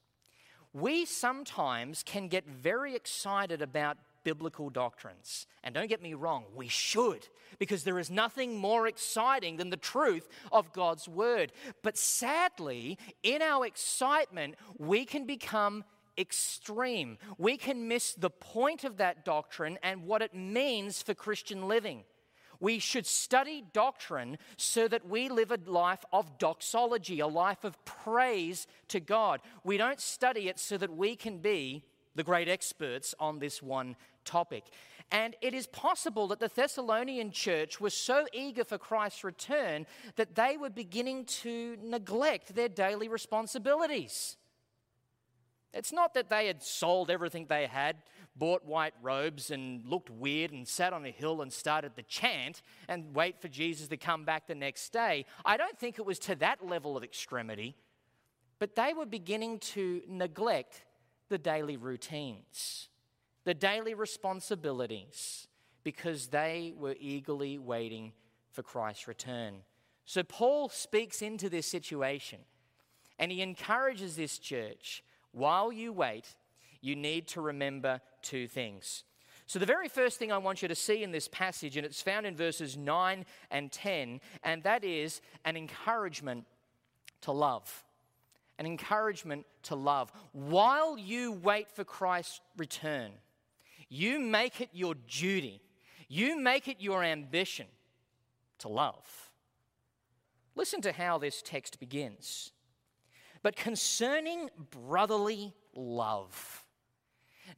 We 0.72 1.04
sometimes 1.04 2.02
can 2.02 2.28
get 2.28 2.46
very 2.46 2.94
excited 2.94 3.60
about 3.60 3.98
biblical 4.24 4.70
doctrines. 4.70 5.46
And 5.62 5.74
don't 5.74 5.88
get 5.88 6.02
me 6.02 6.14
wrong, 6.14 6.44
we 6.54 6.68
should, 6.68 7.28
because 7.58 7.84
there 7.84 7.98
is 7.98 8.10
nothing 8.10 8.56
more 8.56 8.86
exciting 8.86 9.56
than 9.56 9.70
the 9.70 9.76
truth 9.76 10.28
of 10.50 10.72
God's 10.72 11.08
word. 11.08 11.52
But 11.82 11.96
sadly, 11.96 12.98
in 13.22 13.42
our 13.42 13.66
excitement, 13.66 14.56
we 14.78 15.04
can 15.04 15.26
become 15.26 15.84
extreme. 16.18 17.18
We 17.38 17.56
can 17.56 17.88
miss 17.88 18.14
the 18.14 18.30
point 18.30 18.84
of 18.84 18.98
that 18.98 19.24
doctrine 19.24 19.78
and 19.82 20.06
what 20.06 20.22
it 20.22 20.34
means 20.34 21.02
for 21.02 21.14
Christian 21.14 21.68
living. 21.68 22.04
We 22.60 22.78
should 22.78 23.06
study 23.06 23.64
doctrine 23.72 24.38
so 24.56 24.86
that 24.86 25.08
we 25.08 25.28
live 25.28 25.50
a 25.50 25.58
life 25.66 26.04
of 26.12 26.38
doxology, 26.38 27.18
a 27.18 27.26
life 27.26 27.64
of 27.64 27.84
praise 27.84 28.68
to 28.88 29.00
God. 29.00 29.40
We 29.64 29.78
don't 29.78 30.00
study 30.00 30.48
it 30.48 30.60
so 30.60 30.78
that 30.78 30.96
we 30.96 31.16
can 31.16 31.38
be 31.38 31.82
the 32.14 32.22
great 32.22 32.48
experts 32.48 33.14
on 33.18 33.40
this 33.40 33.60
one 33.62 33.96
topic. 34.24 34.64
And 35.10 35.36
it 35.42 35.52
is 35.52 35.66
possible 35.66 36.26
that 36.28 36.40
the 36.40 36.48
Thessalonian 36.48 37.32
church 37.32 37.80
was 37.80 37.92
so 37.92 38.26
eager 38.32 38.64
for 38.64 38.78
Christ's 38.78 39.24
return 39.24 39.86
that 40.16 40.34
they 40.34 40.56
were 40.56 40.70
beginning 40.70 41.26
to 41.26 41.76
neglect 41.82 42.54
their 42.54 42.70
daily 42.70 43.08
responsibilities. 43.08 44.38
It's 45.74 45.92
not 45.92 46.14
that 46.14 46.30
they 46.30 46.46
had 46.46 46.62
sold 46.62 47.10
everything 47.10 47.46
they 47.46 47.66
had, 47.66 47.96
bought 48.36 48.64
white 48.64 48.94
robes, 49.02 49.50
and 49.50 49.84
looked 49.86 50.08
weird 50.08 50.52
and 50.52 50.66
sat 50.66 50.94
on 50.94 51.04
a 51.04 51.10
hill 51.10 51.42
and 51.42 51.52
started 51.52 51.92
the 51.94 52.02
chant 52.02 52.62
and 52.88 53.14
wait 53.14 53.40
for 53.40 53.48
Jesus 53.48 53.88
to 53.88 53.98
come 53.98 54.24
back 54.24 54.46
the 54.46 54.54
next 54.54 54.92
day. 54.92 55.26
I 55.44 55.58
don't 55.58 55.78
think 55.78 55.98
it 55.98 56.06
was 56.06 56.18
to 56.20 56.34
that 56.36 56.66
level 56.66 56.96
of 56.96 57.04
extremity, 57.04 57.74
but 58.58 58.76
they 58.76 58.94
were 58.94 59.06
beginning 59.06 59.58
to 59.58 60.02
neglect 60.08 60.84
the 61.28 61.38
daily 61.38 61.76
routines 61.76 62.88
the 63.44 63.54
daily 63.54 63.94
responsibilities, 63.94 65.46
because 65.84 66.28
they 66.28 66.72
were 66.76 66.96
eagerly 66.98 67.58
waiting 67.58 68.12
for 68.50 68.62
Christ's 68.62 69.08
return. 69.08 69.62
So 70.04 70.22
Paul 70.22 70.68
speaks 70.68 71.22
into 71.22 71.48
this 71.48 71.66
situation 71.66 72.40
and 73.18 73.32
he 73.32 73.42
encourages 73.42 74.16
this 74.16 74.38
church 74.38 75.02
while 75.32 75.72
you 75.72 75.92
wait, 75.92 76.34
you 76.80 76.94
need 76.94 77.26
to 77.28 77.40
remember 77.40 78.00
two 78.20 78.46
things. 78.46 79.04
So, 79.46 79.58
the 79.58 79.66
very 79.66 79.88
first 79.88 80.18
thing 80.18 80.30
I 80.30 80.38
want 80.38 80.62
you 80.62 80.68
to 80.68 80.74
see 80.74 81.02
in 81.02 81.10
this 81.10 81.28
passage, 81.28 81.76
and 81.76 81.84
it's 81.84 82.00
found 82.00 82.26
in 82.26 82.36
verses 82.36 82.76
9 82.76 83.24
and 83.50 83.72
10, 83.72 84.20
and 84.42 84.62
that 84.62 84.84
is 84.84 85.20
an 85.44 85.56
encouragement 85.56 86.46
to 87.22 87.32
love. 87.32 87.84
An 88.58 88.66
encouragement 88.66 89.46
to 89.64 89.74
love. 89.74 90.12
While 90.32 90.96
you 90.96 91.32
wait 91.32 91.70
for 91.70 91.84
Christ's 91.84 92.40
return, 92.56 93.12
you 93.92 94.18
make 94.18 94.62
it 94.62 94.70
your 94.72 94.94
duty, 94.94 95.60
you 96.08 96.40
make 96.40 96.66
it 96.66 96.80
your 96.80 97.04
ambition 97.04 97.66
to 98.58 98.68
love. 98.68 99.30
Listen 100.54 100.80
to 100.80 100.92
how 100.92 101.18
this 101.18 101.42
text 101.42 101.78
begins. 101.78 102.52
But 103.42 103.54
concerning 103.54 104.48
brotherly 104.70 105.52
love. 105.74 106.64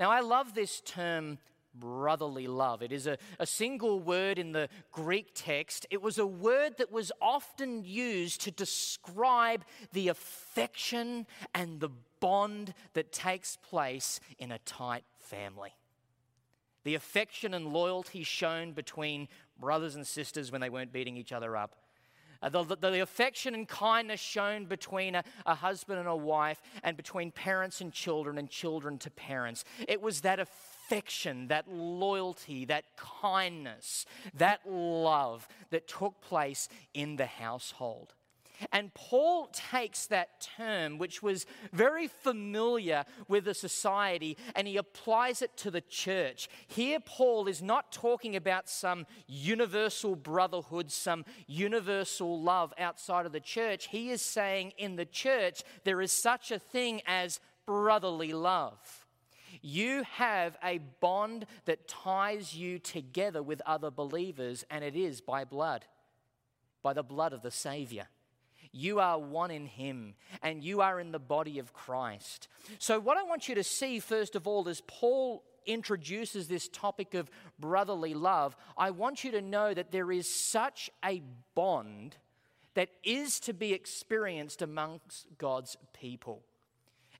Now, 0.00 0.10
I 0.10 0.20
love 0.20 0.54
this 0.54 0.80
term 0.80 1.38
brotherly 1.72 2.48
love. 2.48 2.82
It 2.82 2.90
is 2.90 3.06
a, 3.06 3.16
a 3.38 3.46
single 3.46 4.00
word 4.00 4.36
in 4.36 4.50
the 4.50 4.68
Greek 4.90 5.30
text. 5.34 5.86
It 5.90 6.02
was 6.02 6.18
a 6.18 6.26
word 6.26 6.78
that 6.78 6.90
was 6.90 7.12
often 7.22 7.84
used 7.84 8.40
to 8.40 8.50
describe 8.50 9.64
the 9.92 10.08
affection 10.08 11.26
and 11.54 11.78
the 11.78 11.90
bond 12.18 12.74
that 12.94 13.12
takes 13.12 13.56
place 13.56 14.18
in 14.38 14.50
a 14.50 14.58
tight 14.58 15.04
family 15.18 15.74
the 16.84 16.94
affection 16.94 17.54
and 17.54 17.72
loyalty 17.72 18.22
shown 18.22 18.72
between 18.72 19.28
brothers 19.58 19.94
and 19.94 20.06
sisters 20.06 20.52
when 20.52 20.60
they 20.60 20.70
weren't 20.70 20.92
beating 20.92 21.16
each 21.16 21.32
other 21.32 21.56
up. 21.56 21.76
Uh, 22.42 22.48
the, 22.50 22.62
the, 22.62 22.90
the, 22.90 23.00
affection 23.00 23.54
and 23.54 23.66
kindness 23.66 24.20
shown 24.20 24.66
between 24.66 25.14
a, 25.14 25.24
a 25.46 25.54
husband 25.54 25.98
and 25.98 26.08
a 26.08 26.16
wife, 26.16 26.60
and 26.82 26.94
between 26.96 27.30
parents 27.30 27.80
and 27.80 27.90
children, 27.92 28.36
and 28.36 28.50
children 28.50 28.98
to 28.98 29.10
parents. 29.10 29.64
It 29.88 30.02
was 30.02 30.20
that 30.22 30.38
affection, 30.38 31.48
that 31.48 31.66
loyalty, 31.70 32.66
that 32.66 32.84
kindness, 32.96 34.04
that 34.34 34.60
love 34.68 35.48
that 35.70 35.88
took 35.88 36.20
place 36.20 36.68
in 36.92 37.16
the 37.16 37.26
household. 37.26 38.12
And 38.72 38.94
Paul 38.94 39.48
takes 39.52 40.06
that 40.06 40.40
term, 40.56 40.98
which 40.98 41.22
was 41.22 41.46
very 41.72 42.06
familiar 42.06 43.04
with 43.28 43.44
the 43.44 43.54
society, 43.54 44.36
and 44.54 44.68
he 44.68 44.76
applies 44.76 45.42
it 45.42 45.56
to 45.58 45.70
the 45.70 45.80
church. 45.80 46.48
Here, 46.66 47.00
Paul 47.00 47.48
is 47.48 47.62
not 47.62 47.92
talking 47.92 48.36
about 48.36 48.68
some 48.68 49.06
universal 49.26 50.16
brotherhood, 50.16 50.90
some 50.90 51.24
universal 51.46 52.40
love 52.40 52.72
outside 52.78 53.26
of 53.26 53.32
the 53.32 53.40
church. 53.40 53.88
He 53.88 54.10
is 54.10 54.22
saying 54.22 54.72
in 54.78 54.96
the 54.96 55.04
church, 55.04 55.62
there 55.84 56.00
is 56.00 56.12
such 56.12 56.50
a 56.50 56.58
thing 56.58 57.02
as 57.06 57.40
brotherly 57.66 58.32
love. 58.32 59.06
You 59.62 60.02
have 60.12 60.56
a 60.62 60.78
bond 61.00 61.46
that 61.64 61.88
ties 61.88 62.54
you 62.54 62.78
together 62.78 63.42
with 63.42 63.62
other 63.64 63.90
believers, 63.90 64.64
and 64.70 64.84
it 64.84 64.96
is 64.96 65.20
by 65.20 65.44
blood, 65.44 65.84
by 66.82 66.92
the 66.92 67.02
blood 67.02 67.32
of 67.32 67.42
the 67.42 67.50
Savior. 67.50 68.08
You 68.76 68.98
are 68.98 69.20
one 69.20 69.52
in 69.52 69.66
Him, 69.66 70.14
and 70.42 70.62
you 70.62 70.80
are 70.80 70.98
in 70.98 71.12
the 71.12 71.20
body 71.20 71.60
of 71.60 71.72
Christ. 71.72 72.48
So, 72.80 72.98
what 72.98 73.16
I 73.16 73.22
want 73.22 73.48
you 73.48 73.54
to 73.54 73.62
see, 73.62 74.00
first 74.00 74.34
of 74.34 74.48
all, 74.48 74.66
is 74.66 74.82
Paul 74.88 75.44
introduces 75.64 76.48
this 76.48 76.68
topic 76.68 77.14
of 77.14 77.30
brotherly 77.60 78.14
love. 78.14 78.56
I 78.76 78.90
want 78.90 79.22
you 79.22 79.30
to 79.30 79.40
know 79.40 79.72
that 79.72 79.92
there 79.92 80.10
is 80.10 80.28
such 80.28 80.90
a 81.04 81.22
bond 81.54 82.16
that 82.74 82.88
is 83.04 83.38
to 83.40 83.52
be 83.52 83.72
experienced 83.72 84.60
amongst 84.60 85.28
God's 85.38 85.76
people. 85.92 86.42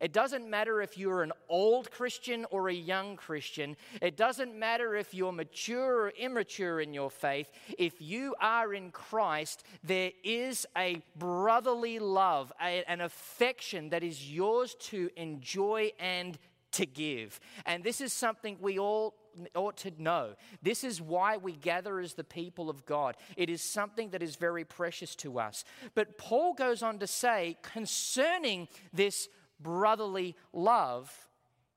It 0.00 0.12
doesn't 0.12 0.48
matter 0.48 0.82
if 0.82 0.98
you're 0.98 1.22
an 1.22 1.32
old 1.48 1.90
Christian 1.90 2.46
or 2.50 2.68
a 2.68 2.74
young 2.74 3.16
Christian. 3.16 3.76
It 4.02 4.16
doesn't 4.16 4.58
matter 4.58 4.96
if 4.96 5.14
you're 5.14 5.32
mature 5.32 6.02
or 6.02 6.08
immature 6.10 6.80
in 6.80 6.92
your 6.92 7.10
faith. 7.10 7.50
If 7.78 8.00
you 8.00 8.34
are 8.40 8.74
in 8.74 8.90
Christ, 8.90 9.64
there 9.82 10.12
is 10.22 10.66
a 10.76 11.02
brotherly 11.16 11.98
love, 11.98 12.52
a, 12.60 12.84
an 12.88 13.00
affection 13.00 13.90
that 13.90 14.02
is 14.02 14.30
yours 14.30 14.74
to 14.80 15.10
enjoy 15.16 15.92
and 15.98 16.38
to 16.72 16.86
give. 16.86 17.38
And 17.66 17.84
this 17.84 18.00
is 18.00 18.12
something 18.12 18.58
we 18.60 18.78
all 18.78 19.14
ought 19.54 19.76
to 19.78 19.92
know. 19.98 20.34
This 20.62 20.84
is 20.84 21.00
why 21.00 21.36
we 21.36 21.52
gather 21.52 22.00
as 22.00 22.14
the 22.14 22.24
people 22.24 22.68
of 22.70 22.84
God. 22.86 23.16
It 23.36 23.48
is 23.48 23.62
something 23.62 24.10
that 24.10 24.22
is 24.22 24.36
very 24.36 24.64
precious 24.64 25.14
to 25.16 25.38
us. 25.38 25.64
But 25.94 26.18
Paul 26.18 26.54
goes 26.54 26.82
on 26.82 26.98
to 26.98 27.06
say 27.06 27.56
concerning 27.62 28.68
this 28.92 29.28
brotherly 29.61 30.37
love, 30.52 31.28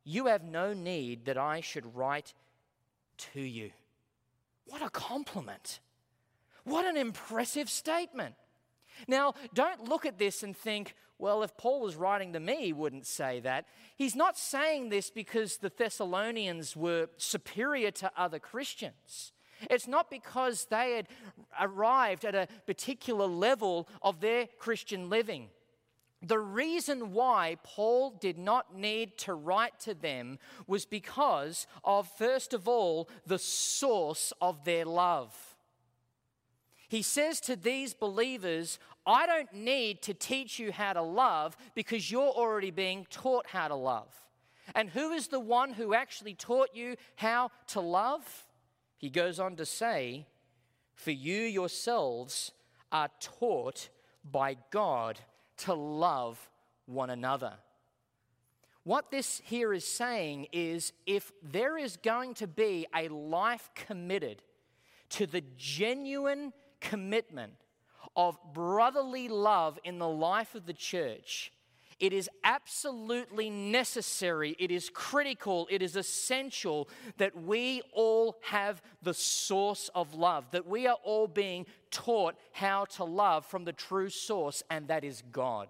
you 0.04 0.28
have 0.28 0.44
no 0.44 0.74
need 0.74 1.26
that 1.26 1.38
I 1.38 1.62
should 1.62 1.96
write 1.96 2.34
to 3.34 3.42
you. 3.42 3.72
What 4.66 4.82
a 4.82 4.90
compliment! 4.90 5.80
What 6.64 6.86
an 6.86 6.98
impressive 6.98 7.70
statement. 7.70 8.36
Now, 9.08 9.36
don't 9.54 9.88
look 9.88 10.06
at 10.06 10.18
this 10.18 10.44
and 10.44 10.56
think, 10.56 10.96
well, 11.20 11.42
if 11.44 11.56
Paul 11.58 11.82
was 11.82 11.96
writing 11.96 12.34
to 12.34 12.40
me, 12.40 12.66
he 12.66 12.74
wouldn't 12.74 13.06
say 13.06 13.40
that. 13.42 13.66
He's 13.96 14.16
not 14.16 14.38
saying 14.38 14.90
this 14.90 15.10
because 15.10 15.58
the 15.58 15.72
Thessalonians 15.76 16.76
were 16.76 17.08
superior 17.18 17.92
to 17.92 18.12
other 18.18 18.40
Christians. 18.40 19.32
It's 19.72 19.88
not 19.88 20.12
because 20.12 20.66
they 20.66 20.98
had 20.98 21.08
arrived 21.60 22.26
at 22.26 22.36
a 22.36 22.48
particular 22.66 23.26
level 23.26 23.88
of 24.02 24.20
their 24.20 24.48
Christian 24.60 25.10
living. 25.10 25.50
The 26.22 26.40
reason 26.40 27.14
why 27.14 27.58
Paul 27.64 28.12
did 28.20 28.40
not 28.40 28.76
need 28.76 29.18
to 29.20 29.34
write 29.34 29.80
to 29.82 29.94
them 29.94 30.40
was 30.66 30.86
because 30.86 31.68
of, 31.84 32.10
first 32.18 32.54
of 32.54 32.68
all, 32.68 33.10
the 33.26 33.38
source 33.38 34.34
of 34.42 34.66
their 34.66 34.84
love. 34.84 35.36
He 36.90 37.02
says 37.02 37.40
to 37.42 37.56
these 37.56 37.94
believers, 37.94 38.80
I 39.06 39.28
don't 39.28 39.54
need 39.54 40.02
to 40.04 40.14
teach 40.14 40.58
you 40.58 40.72
how 40.72 40.94
to 40.94 41.02
love 41.02 41.56
because 41.76 42.10
you're 42.10 42.24
already 42.24 42.72
being 42.72 43.06
taught 43.10 43.48
how 43.48 43.68
to 43.68 43.76
love. 43.76 44.14
And 44.74 44.90
who 44.90 45.12
is 45.12 45.28
the 45.28 45.40
one 45.40 45.74
who 45.74 45.94
actually 45.94 46.34
taught 46.34 46.70
you 46.74 46.96
how 47.16 47.52
to 47.68 47.80
love? 47.80 48.46
He 48.98 49.10
goes 49.10 49.40
on 49.40 49.56
to 49.58 49.66
say, 49.66 50.26
For 50.96 51.12
you 51.12 51.42
yourselves 51.42 52.52
are 52.92 53.10
taught 53.20 53.90
by 54.30 54.58
God 54.72 55.20
to 55.58 55.74
love 55.74 56.50
one 56.86 57.10
another. 57.10 57.54
What 58.84 59.12
this 59.12 59.42
here 59.44 59.74
is 59.74 59.86
saying 59.86 60.48
is 60.54 60.94
if 61.06 61.34
there 61.44 61.78
is 61.78 61.98
going 61.98 62.36
to 62.36 62.48
be 62.48 62.88
a 62.96 63.10
life 63.10 63.70
committed 63.76 64.42
to 65.10 65.26
the 65.26 65.44
genuine 65.58 66.54
commitment 66.80 67.54
of 68.16 68.38
brotherly 68.54 69.28
love 69.28 69.78
in 69.84 70.00
the 70.00 70.08
life 70.08 70.56
of 70.56 70.66
the 70.66 70.74
church, 70.74 71.52
it 72.00 72.14
is 72.14 72.30
absolutely 72.44 73.50
necessary, 73.50 74.56
it 74.60 74.70
is 74.70 74.90
critical, 74.90 75.68
it 75.72 75.82
is 75.82 75.96
essential 75.96 76.90
that 77.18 77.36
we 77.36 77.82
all 77.92 78.38
have 78.42 78.82
the 79.02 79.14
source 79.14 79.90
of 79.96 80.14
love, 80.14 80.52
that 80.52 80.68
we 80.68 80.86
are 80.86 80.98
all 81.04 81.28
being 81.28 81.66
taught 81.90 82.36
how 82.52 82.86
to 82.86 83.04
love 83.04 83.46
from 83.46 83.66
the 83.66 83.74
true 83.74 84.10
source, 84.10 84.62
and 84.70 84.88
that 84.90 85.04
is 85.04 85.24
God. 85.32 85.70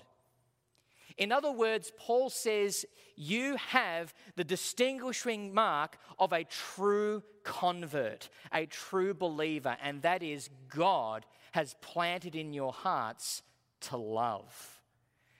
In 1.17 1.31
other 1.31 1.51
words, 1.51 1.91
Paul 1.98 2.29
says, 2.29 2.86
You 3.15 3.55
have 3.55 4.13
the 4.36 4.43
distinguishing 4.43 5.53
mark 5.53 5.98
of 6.19 6.34
a 6.34 6.43
true 6.43 7.24
convert, 7.43 8.29
a 8.51 8.65
true 8.65 9.13
believer, 9.13 9.77
and 9.81 10.01
that 10.01 10.22
is 10.22 10.50
God 10.69 11.25
has 11.53 11.75
planted 11.81 12.36
in 12.36 12.53
your 12.53 12.74
hearts 12.74 13.41
to 13.81 13.98
love. 13.98 14.76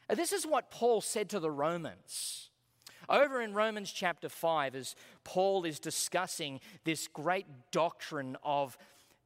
This 0.10 0.32
is 0.32 0.48
what 0.48 0.72
Paul 0.72 1.02
said 1.02 1.30
to 1.30 1.40
the 1.40 1.52
Romans. 1.52 2.50
Over 3.10 3.42
in 3.42 3.54
Romans 3.54 3.92
chapter 3.92 4.30
5, 4.30 4.76
as 4.76 4.96
Paul 5.24 5.66
is 5.66 5.80
discussing 5.80 6.60
this 6.84 7.08
great 7.08 7.46
doctrine 7.72 8.38
of 8.44 8.78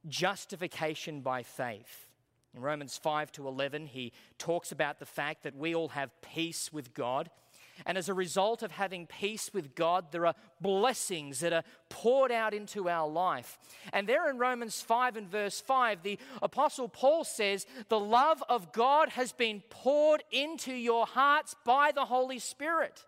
justification 0.08 1.20
by 1.20 1.42
faith. 1.42 2.08
In 2.54 2.60
Romans 2.60 2.96
5 2.96 3.32
to 3.32 3.48
11, 3.48 3.86
he 3.86 4.12
talks 4.38 4.72
about 4.72 4.98
the 4.98 5.06
fact 5.06 5.42
that 5.44 5.56
we 5.56 5.74
all 5.74 5.88
have 5.88 6.10
peace 6.20 6.72
with 6.72 6.94
God 6.94 7.30
and 7.86 7.98
as 7.98 8.08
a 8.08 8.14
result 8.14 8.62
of 8.62 8.72
having 8.72 9.06
peace 9.06 9.50
with 9.52 9.74
God, 9.74 10.12
there 10.12 10.26
are 10.26 10.34
blessings 10.60 11.40
that 11.40 11.52
are 11.52 11.64
poured 11.88 12.32
out 12.32 12.54
into 12.54 12.88
our 12.88 13.08
life. 13.08 13.58
And 13.92 14.08
there 14.08 14.28
in 14.30 14.38
Romans 14.38 14.80
5 14.80 15.16
and 15.16 15.30
verse 15.30 15.60
5, 15.60 16.02
the 16.02 16.18
Apostle 16.40 16.88
Paul 16.88 17.24
says, 17.24 17.66
The 17.88 18.00
love 18.00 18.42
of 18.48 18.72
God 18.72 19.10
has 19.10 19.32
been 19.32 19.62
poured 19.70 20.22
into 20.30 20.72
your 20.72 21.06
hearts 21.06 21.54
by 21.64 21.92
the 21.92 22.04
Holy 22.04 22.38
Spirit. 22.38 23.04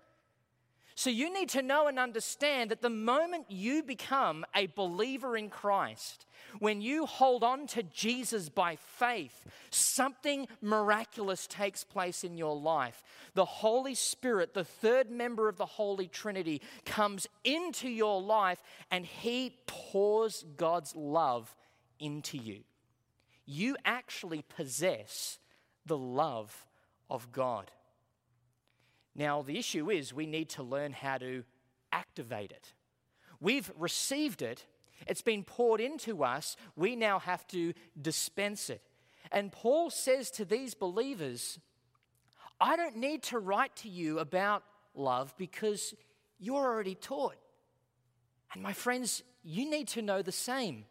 So 0.97 1.11
you 1.11 1.33
need 1.33 1.49
to 1.51 1.63
know 1.63 1.89
and 1.89 1.99
understand 1.99 2.71
that 2.71 2.81
the 2.81 2.91
moment 2.91 3.51
you 3.51 3.83
become 3.83 4.45
a 4.55 4.67
believer 4.67 5.37
in 5.37 5.51
Christ, 5.51 6.25
when 6.61 6.81
you 6.81 7.05
hold 7.07 7.43
on 7.43 7.67
to 7.69 7.83
Jesus 7.83 8.49
by 8.49 8.77
faith, 8.77 9.45
something 9.71 10.47
miraculous 10.61 11.49
takes 11.49 11.83
place 11.83 12.23
in 12.23 12.37
your 12.37 12.57
life. 12.57 13.03
The 13.35 13.45
Holy 13.45 13.97
Spirit, 13.97 14.55
the 14.55 14.65
third 14.65 15.11
member 15.11 15.49
of 15.49 15.57
the 15.57 15.67
Holy 15.67 16.07
Trinity, 16.07 16.63
comes 16.85 17.27
into 17.43 17.89
your 17.89 18.23
life 18.23 18.63
and 18.91 19.05
He 19.05 19.57
pours 19.67 20.45
God's 20.57 20.95
love 20.95 21.55
into 21.99 22.39
you. 22.39 22.61
You 23.47 23.77
actually 23.85 24.45
possess 24.57 25.39
the 25.87 25.99
love 25.99 26.67
of 27.11 27.33
God. 27.33 27.71
Now, 29.15 29.43
the 29.43 29.59
issue 29.59 29.91
is 29.91 30.13
we 30.13 30.27
need 30.27 30.49
to 30.51 30.63
learn 30.63 30.93
how 30.93 31.19
to 31.19 31.45
activate 31.93 32.51
it. 32.51 32.73
We've 33.41 33.71
received 33.79 34.43
it, 34.43 34.65
it's 35.07 35.23
been 35.23 35.45
poured 35.45 35.81
into 35.81 36.25
us, 36.25 36.57
we 36.77 36.97
now 36.97 37.19
have 37.19 37.47
to 37.49 37.75
dispense 38.01 38.71
it. 38.71 38.83
And 39.31 39.53
Paul 39.53 39.91
says 39.91 40.31
to 40.33 40.45
these 40.45 40.75
believers, 40.75 41.59
I 42.61 42.77
don't 42.77 42.97
need 42.97 43.23
to 43.25 43.39
write 43.39 43.75
to 43.77 43.89
you 43.89 44.19
about 44.19 44.65
love 44.95 45.35
because 45.37 45.95
you're 46.39 46.65
already 46.65 46.95
taught. 46.95 47.37
And 48.53 48.63
my 48.63 48.73
friends, 48.73 49.23
you 49.43 49.69
need 49.69 49.89
to 49.89 50.03
know 50.03 50.23
the 50.23 50.33
same. 50.33 50.85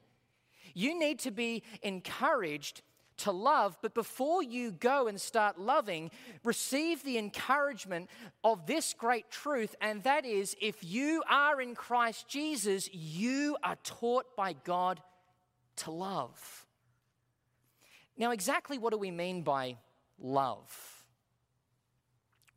You 0.73 0.97
need 0.97 1.19
to 1.19 1.31
be 1.31 1.63
encouraged 1.81 2.81
to 3.17 3.31
love, 3.31 3.77
but 3.81 3.93
before 3.93 4.43
you 4.43 4.71
go 4.71 5.07
and 5.07 5.19
start 5.19 5.59
loving, 5.59 6.11
receive 6.43 7.03
the 7.03 7.17
encouragement 7.17 8.09
of 8.43 8.65
this 8.65 8.93
great 8.93 9.29
truth, 9.29 9.75
and 9.81 10.03
that 10.03 10.25
is 10.25 10.55
if 10.61 10.83
you 10.83 11.23
are 11.29 11.61
in 11.61 11.75
Christ 11.75 12.27
Jesus, 12.27 12.89
you 12.93 13.57
are 13.63 13.77
taught 13.83 14.35
by 14.35 14.53
God 14.53 15.01
to 15.77 15.91
love. 15.91 16.65
Now, 18.17 18.31
exactly 18.31 18.77
what 18.77 18.91
do 18.91 18.97
we 18.97 19.11
mean 19.11 19.41
by 19.41 19.77
love? 20.19 21.03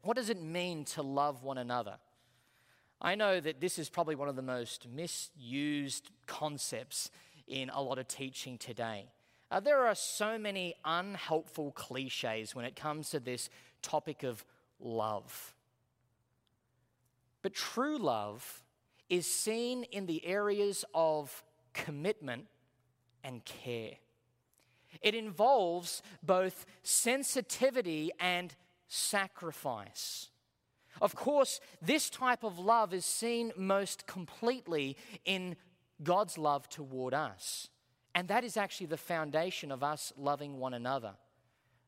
What 0.02 0.16
does 0.16 0.30
it 0.30 0.40
mean 0.40 0.84
to 0.86 1.02
love 1.02 1.42
one 1.42 1.58
another? 1.58 1.96
I 3.00 3.14
know 3.14 3.40
that 3.40 3.60
this 3.60 3.78
is 3.78 3.88
probably 3.88 4.14
one 4.14 4.28
of 4.28 4.36
the 4.36 4.42
most 4.42 4.86
misused 4.88 6.10
concepts 6.26 7.10
in 7.46 7.70
a 7.70 7.80
lot 7.80 7.98
of 7.98 8.08
teaching 8.08 8.58
today. 8.58 9.06
Uh, 9.50 9.60
there 9.60 9.86
are 9.86 9.94
so 9.94 10.38
many 10.38 10.74
unhelpful 10.84 11.72
cliches 11.72 12.54
when 12.54 12.64
it 12.64 12.74
comes 12.74 13.10
to 13.10 13.20
this 13.20 13.48
topic 13.80 14.22
of 14.22 14.44
love. 14.80 15.54
But 17.42 17.54
true 17.54 17.96
love 17.96 18.64
is 19.08 19.32
seen 19.32 19.84
in 19.84 20.06
the 20.06 20.24
areas 20.26 20.84
of 20.94 21.44
commitment 21.72 22.46
and 23.22 23.44
care. 23.44 23.92
It 25.00 25.14
involves 25.14 26.02
both 26.22 26.66
sensitivity 26.82 28.10
and 28.18 28.54
sacrifice. 28.88 30.30
Of 31.00 31.14
course, 31.14 31.60
this 31.82 32.08
type 32.08 32.42
of 32.42 32.58
love 32.58 32.94
is 32.94 33.04
seen 33.04 33.52
most 33.56 34.06
completely 34.06 34.96
in 35.24 35.56
God's 36.02 36.38
love 36.38 36.68
toward 36.68 37.14
us. 37.14 37.68
And 38.16 38.28
that 38.28 38.44
is 38.44 38.56
actually 38.56 38.86
the 38.86 38.96
foundation 38.96 39.70
of 39.70 39.82
us 39.82 40.10
loving 40.16 40.58
one 40.58 40.72
another. 40.72 41.12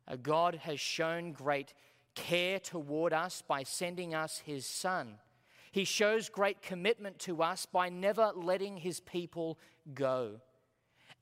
Uh, 0.07 0.17
God 0.17 0.57
has 0.57 0.79
shown 0.79 1.33
great 1.33 1.73
care 2.15 2.59
toward 2.59 3.15
us 3.15 3.43
by 3.49 3.63
sending 3.63 4.15
us 4.15 4.43
his 4.45 4.67
Son. 4.67 5.15
He 5.73 5.85
shows 5.85 6.29
great 6.29 6.61
commitment 6.61 7.19
to 7.21 7.43
us 7.43 7.65
by 7.65 7.89
never 7.89 8.33
letting 8.35 8.77
his 8.77 9.01
people 9.01 9.59
go. 9.95 10.43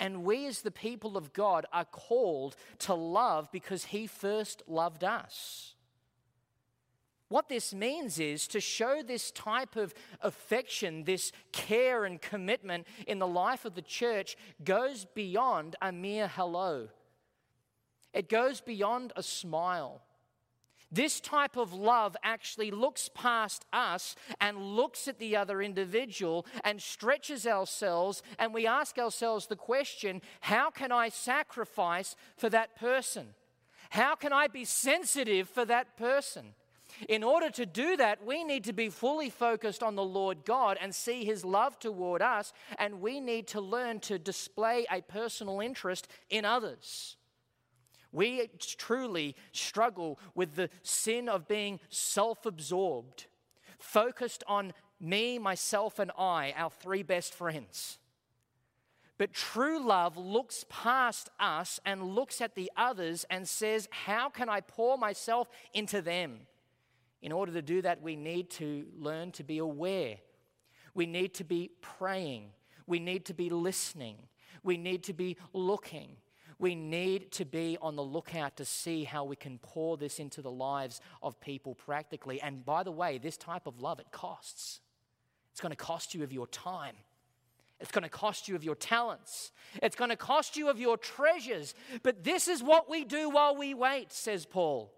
And 0.01 0.25
we, 0.25 0.45
as 0.47 0.63
the 0.63 0.73
people 0.73 1.17
of 1.17 1.33
God, 1.33 1.67
are 1.73 1.85
called 1.85 2.57
to 2.81 2.95
love 2.95 3.53
because 3.53 3.85
he 3.85 4.09
first 4.09 4.65
loved 4.67 5.05
us. 5.05 5.76
What 7.29 7.49
this 7.49 7.75
means 7.75 8.21
is 8.21 8.47
to 8.49 8.61
show 8.61 9.03
this 9.03 9.33
type 9.33 9.75
of 9.75 9.93
affection, 10.21 11.05
this 11.05 11.33
care 11.51 12.05
and 12.05 12.21
commitment 12.21 12.87
in 13.07 13.19
the 13.19 13.27
life 13.27 13.65
of 13.65 13.75
the 13.75 13.83
church 13.83 14.37
goes 14.63 15.07
beyond 15.15 15.75
a 15.83 15.91
mere 15.91 16.29
hello. 16.29 16.89
It 18.13 18.29
goes 18.29 18.61
beyond 18.61 19.13
a 19.17 19.23
smile. 19.23 20.03
This 20.93 21.21
type 21.21 21.57
of 21.57 21.73
love 21.73 22.17
actually 22.23 22.71
looks 22.71 23.11
past 23.13 23.65
us 23.73 24.15
and 24.41 24.77
looks 24.77 25.09
at 25.09 25.19
the 25.19 25.35
other 25.35 25.61
individual 25.61 26.47
and 26.63 26.81
stretches 26.81 27.45
ourselves, 27.45 28.23
and 28.39 28.55
we 28.55 28.69
ask 28.69 28.97
ourselves 28.97 29.49
the 29.49 29.57
question 29.57 30.23
how 30.41 30.71
can 30.71 30.93
I 30.93 31.09
sacrifice 31.09 32.15
for 32.37 32.49
that 32.51 32.77
person? 32.77 33.35
How 33.91 34.15
can 34.15 34.33
I 34.33 34.47
be 34.47 34.65
sensitive 34.65 35.49
for 35.49 35.65
that 35.65 35.97
person? 35.97 36.55
In 37.09 37.23
order 37.23 37.51
to 37.51 37.67
do 37.67 37.97
that, 37.97 38.25
we 38.25 38.45
need 38.45 38.65
to 38.65 38.73
be 38.73 38.89
fully 38.89 39.31
focused 39.31 39.83
on 39.83 39.97
the 39.97 40.05
Lord 40.05 40.45
God 40.45 40.79
and 40.81 40.95
see 40.95 41.25
His 41.25 41.45
love 41.45 41.79
toward 41.79 42.23
us, 42.23 42.53
and 42.79 43.01
we 43.01 43.21
need 43.21 43.47
to 43.49 43.61
learn 43.61 44.01
to 44.01 44.19
display 44.19 44.87
a 44.91 45.03
personal 45.03 45.61
interest 45.61 46.09
in 46.31 46.45
others. 46.45 47.17
We 48.13 48.49
truly 48.59 49.37
struggle 49.53 50.19
with 50.35 50.55
the 50.55 50.71
sin 50.83 51.29
of 51.29 51.47
being 51.47 51.81
self 51.91 52.47
absorbed, 52.47 53.27
focused 53.79 54.43
on 54.47 54.73
me, 54.99 55.39
myself, 55.39 55.99
and 55.99 56.11
I, 56.17 56.55
our 56.57 56.71
three 56.71 57.03
best 57.03 57.35
friends. 57.35 57.99
But 59.19 59.33
true 59.33 59.79
love 59.79 60.17
looks 60.17 60.65
past 60.69 61.31
us 61.41 61.81
and 61.85 62.15
looks 62.15 62.41
at 62.41 62.55
the 62.55 62.71
others 62.77 63.25
and 63.31 63.49
says, 63.49 63.89
How 63.91 64.29
can 64.29 64.49
I 64.49 64.61
pour 64.61 64.99
myself 64.99 65.49
into 65.73 66.03
them? 66.03 66.41
In 67.23 67.33
order 67.33 67.53
to 67.53 67.63
do 67.63 67.83
that, 67.83 68.03
we 68.03 68.17
need 68.17 68.51
to 68.51 68.87
learn 68.99 69.33
to 69.33 69.45
be 69.45 69.59
aware. 69.59 70.17
We 70.95 71.07
need 71.07 71.35
to 71.35 71.45
be 71.45 71.71
praying. 71.81 72.51
We 72.87 73.01
need 73.01 73.25
to 73.27 73.35
be 73.35 73.51
listening. 73.51 74.17
We 74.63 74.77
need 74.77 75.05
to 75.05 75.13
be 75.13 75.37
looking. 75.53 76.17
We 76.59 76.75
need 76.75 77.33
to 77.33 77.45
be 77.45 77.77
on 77.83 77.97
the 77.97 78.03
lookout 78.03 78.57
to 78.57 78.65
see 78.65 79.05
how 79.05 79.25
we 79.25 79.37
can 79.37 79.59
pour 79.59 79.97
this 79.97 80.19
into 80.19 80.41
the 80.41 80.51
lives 80.51 81.01
of 81.23 81.41
people 81.41 81.75
practically. 81.75 82.41
And 82.41 82.65
by 82.65 82.83
the 82.83 82.93
way, 82.93 83.19
this 83.19 83.37
type 83.37 83.67
of 83.67 83.81
love, 83.81 84.01
it 84.01 84.11
costs. 84.11 84.81
It's 85.53 85.61
going 85.61 85.71
to 85.71 85.77
cost 85.77 86.15
you 86.15 86.23
of 86.23 86.33
your 86.33 86.47
time. 86.47 86.97
It's 87.79 87.91
going 87.91 88.05
to 88.05 88.09
cost 88.09 88.49
you 88.49 88.55
of 88.57 88.65
your 88.65 88.75
talents. 88.75 89.53
It's 89.83 89.97
going 89.97 90.09
to 90.09 90.17
cost 90.17 90.57
you 90.57 90.71
of 90.71 90.81
your 90.81 90.97
treasures. 90.97 91.75
But 92.03 92.25
this 92.25 92.49
is 92.49 92.63
what 92.63 92.89
we 92.89 93.05
do 93.05 93.29
while 93.29 93.55
we 93.55 93.75
wait, 93.75 94.13
says 94.13 94.47
Paul 94.47 94.96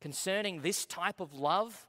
concerning 0.00 0.60
this 0.60 0.86
type 0.86 1.20
of 1.20 1.34
love, 1.34 1.86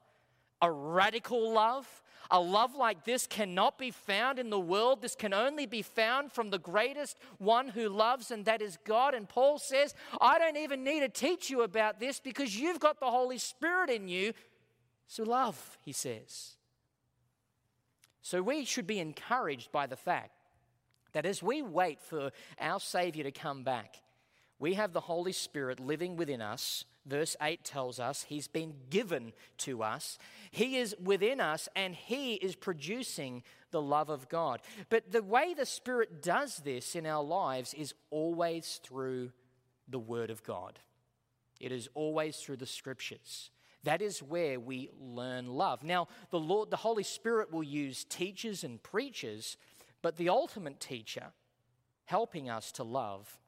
a 0.62 0.72
radical 0.72 1.52
love. 1.54 1.88
A 2.34 2.40
love 2.40 2.76
like 2.76 3.04
this 3.04 3.28
cannot 3.28 3.78
be 3.78 3.92
found 3.92 4.40
in 4.40 4.50
the 4.50 4.60
world. 4.60 5.02
This 5.02 5.16
can 5.16 5.34
only 5.34 5.66
be 5.66 5.82
found 5.82 6.32
from 6.32 6.50
the 6.50 6.58
greatest 6.58 7.18
one 7.40 7.68
who 7.68 7.90
loves, 7.90 8.32
and 8.32 8.46
that 8.46 8.62
is 8.62 8.78
God. 8.86 9.14
And 9.14 9.28
Paul 9.28 9.58
says, 9.58 9.94
I 10.22 10.40
don't 10.40 10.56
even 10.56 10.82
need 10.86 11.02
to 11.02 11.10
teach 11.10 11.50
you 11.50 11.64
about 11.64 12.00
this 12.00 12.22
because 12.22 12.56
you've 12.56 12.80
got 12.80 13.02
the 13.02 13.12
Holy 13.12 13.38
Spirit 13.38 13.90
in 13.90 14.08
you. 14.08 14.32
So, 15.08 15.24
love, 15.24 15.78
he 15.82 15.92
says. 15.92 16.56
So, 18.22 18.42
we 18.42 18.64
should 18.64 18.88
be 18.88 19.02
encouraged 19.02 19.74
by 19.74 19.88
the 19.88 19.98
fact 19.98 20.32
that 21.12 21.26
as 21.26 21.44
we 21.44 21.62
wait 21.62 22.00
for 22.00 22.32
our 22.62 22.80
Savior 22.80 23.26
to 23.26 23.32
come 23.32 23.64
back, 23.64 23.98
we 24.58 24.76
have 24.76 24.94
the 24.94 25.02
Holy 25.02 25.34
Spirit 25.34 25.82
living 25.82 26.16
within 26.16 26.42
us 26.42 26.86
verse 27.06 27.36
8 27.42 27.64
tells 27.64 28.00
us 28.00 28.24
he's 28.24 28.48
been 28.48 28.74
given 28.90 29.34
to 29.60 29.84
us. 29.84 30.18
He 30.52 30.78
is 30.78 30.96
within 31.02 31.40
us 31.40 31.68
and 31.76 31.96
he 31.96 32.36
is 32.36 32.56
producing 32.56 33.44
the 33.72 33.82
love 33.82 34.10
of 34.10 34.30
God. 34.30 34.62
But 34.90 35.12
the 35.12 35.24
way 35.24 35.54
the 35.54 35.66
Spirit 35.66 36.22
does 36.22 36.58
this 36.58 36.96
in 36.96 37.06
our 37.06 37.24
lives 37.24 37.74
is 37.74 37.94
always 38.10 38.80
through 38.84 39.32
the 39.88 40.00
Word 40.00 40.30
of 40.30 40.44
God, 40.44 40.80
it 41.60 41.72
is 41.72 41.90
always 41.94 42.38
through 42.38 42.58
the 42.58 42.66
Scriptures. 42.66 43.52
That 43.84 44.02
is 44.02 44.22
where 44.22 44.60
we 44.60 44.92
learn 45.00 45.48
love. 45.48 45.84
Now, 45.84 46.08
the 46.30 46.40
Lord, 46.40 46.70
the 46.70 46.78
Holy 46.78 47.04
Spirit 47.04 47.52
will 47.52 47.64
use 47.64 48.04
teachers 48.04 48.64
and 48.64 48.82
preachers, 48.82 49.58
but 50.04 50.18
the 50.18 50.30
ultimate 50.30 50.80
teacher 50.80 51.34
helping 52.06 52.48
us 52.48 52.72
to 52.74 52.84
love 52.84 53.40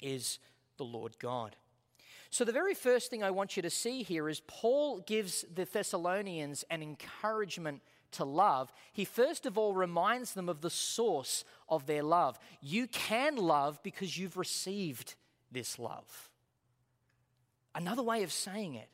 is 0.00 0.38
the 0.76 0.84
Lord 0.84 1.18
God. 1.18 1.56
So, 2.32 2.44
the 2.44 2.52
very 2.52 2.74
first 2.74 3.10
thing 3.10 3.24
I 3.24 3.32
want 3.32 3.56
you 3.56 3.62
to 3.62 3.70
see 3.70 4.04
here 4.04 4.28
is 4.28 4.40
Paul 4.46 5.00
gives 5.00 5.44
the 5.52 5.64
Thessalonians 5.64 6.64
an 6.70 6.80
encouragement 6.80 7.82
to 8.12 8.24
love. 8.24 8.72
He 8.92 9.04
first 9.04 9.46
of 9.46 9.58
all 9.58 9.74
reminds 9.74 10.32
them 10.32 10.48
of 10.48 10.60
the 10.60 10.70
source 10.70 11.44
of 11.68 11.86
their 11.86 12.04
love. 12.04 12.38
You 12.60 12.86
can 12.86 13.36
love 13.36 13.82
because 13.82 14.16
you've 14.16 14.36
received 14.36 15.16
this 15.50 15.78
love. 15.78 16.30
Another 17.74 18.02
way 18.02 18.22
of 18.22 18.32
saying 18.32 18.74
it, 18.74 18.88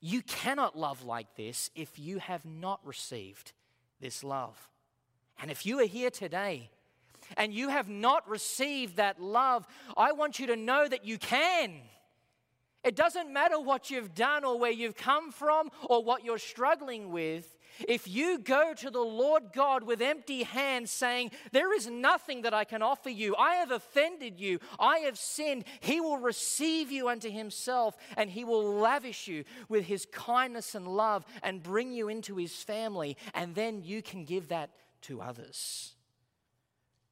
you 0.00 0.22
cannot 0.22 0.78
love 0.78 1.04
like 1.04 1.36
this 1.36 1.70
if 1.74 1.98
you 1.98 2.18
have 2.18 2.44
not 2.44 2.80
received 2.84 3.52
this 4.00 4.22
love. 4.22 4.70
And 5.40 5.50
if 5.50 5.64
you 5.66 5.80
are 5.80 5.86
here 5.86 6.10
today 6.10 6.70
and 7.36 7.52
you 7.52 7.68
have 7.68 7.88
not 7.88 8.28
received 8.28 8.96
that 8.96 9.22
love, 9.22 9.66
I 9.96 10.12
want 10.12 10.38
you 10.38 10.46
to 10.48 10.56
know 10.56 10.86
that 10.86 11.04
you 11.04 11.18
can. 11.18 11.80
It 12.88 12.96
doesn't 12.96 13.30
matter 13.30 13.60
what 13.60 13.90
you've 13.90 14.14
done 14.14 14.44
or 14.44 14.58
where 14.58 14.70
you've 14.70 14.96
come 14.96 15.30
from 15.30 15.70
or 15.90 16.02
what 16.02 16.24
you're 16.24 16.38
struggling 16.38 17.10
with. 17.12 17.54
If 17.86 18.08
you 18.08 18.38
go 18.38 18.72
to 18.72 18.90
the 18.90 19.02
Lord 19.02 19.52
God 19.52 19.82
with 19.82 20.00
empty 20.00 20.42
hands 20.42 20.90
saying, 20.90 21.32
There 21.52 21.76
is 21.76 21.86
nothing 21.86 22.40
that 22.42 22.54
I 22.54 22.64
can 22.64 22.80
offer 22.80 23.10
you, 23.10 23.36
I 23.36 23.56
have 23.56 23.72
offended 23.72 24.40
you, 24.40 24.58
I 24.80 25.00
have 25.00 25.18
sinned, 25.18 25.64
He 25.80 26.00
will 26.00 26.16
receive 26.16 26.90
you 26.90 27.10
unto 27.10 27.30
Himself 27.30 27.94
and 28.16 28.30
He 28.30 28.42
will 28.42 28.76
lavish 28.76 29.28
you 29.28 29.44
with 29.68 29.84
His 29.84 30.06
kindness 30.10 30.74
and 30.74 30.88
love 30.88 31.26
and 31.42 31.62
bring 31.62 31.92
you 31.92 32.08
into 32.08 32.36
His 32.36 32.54
family, 32.54 33.18
and 33.34 33.54
then 33.54 33.82
you 33.82 34.00
can 34.00 34.24
give 34.24 34.48
that 34.48 34.70
to 35.02 35.20
others. 35.20 35.92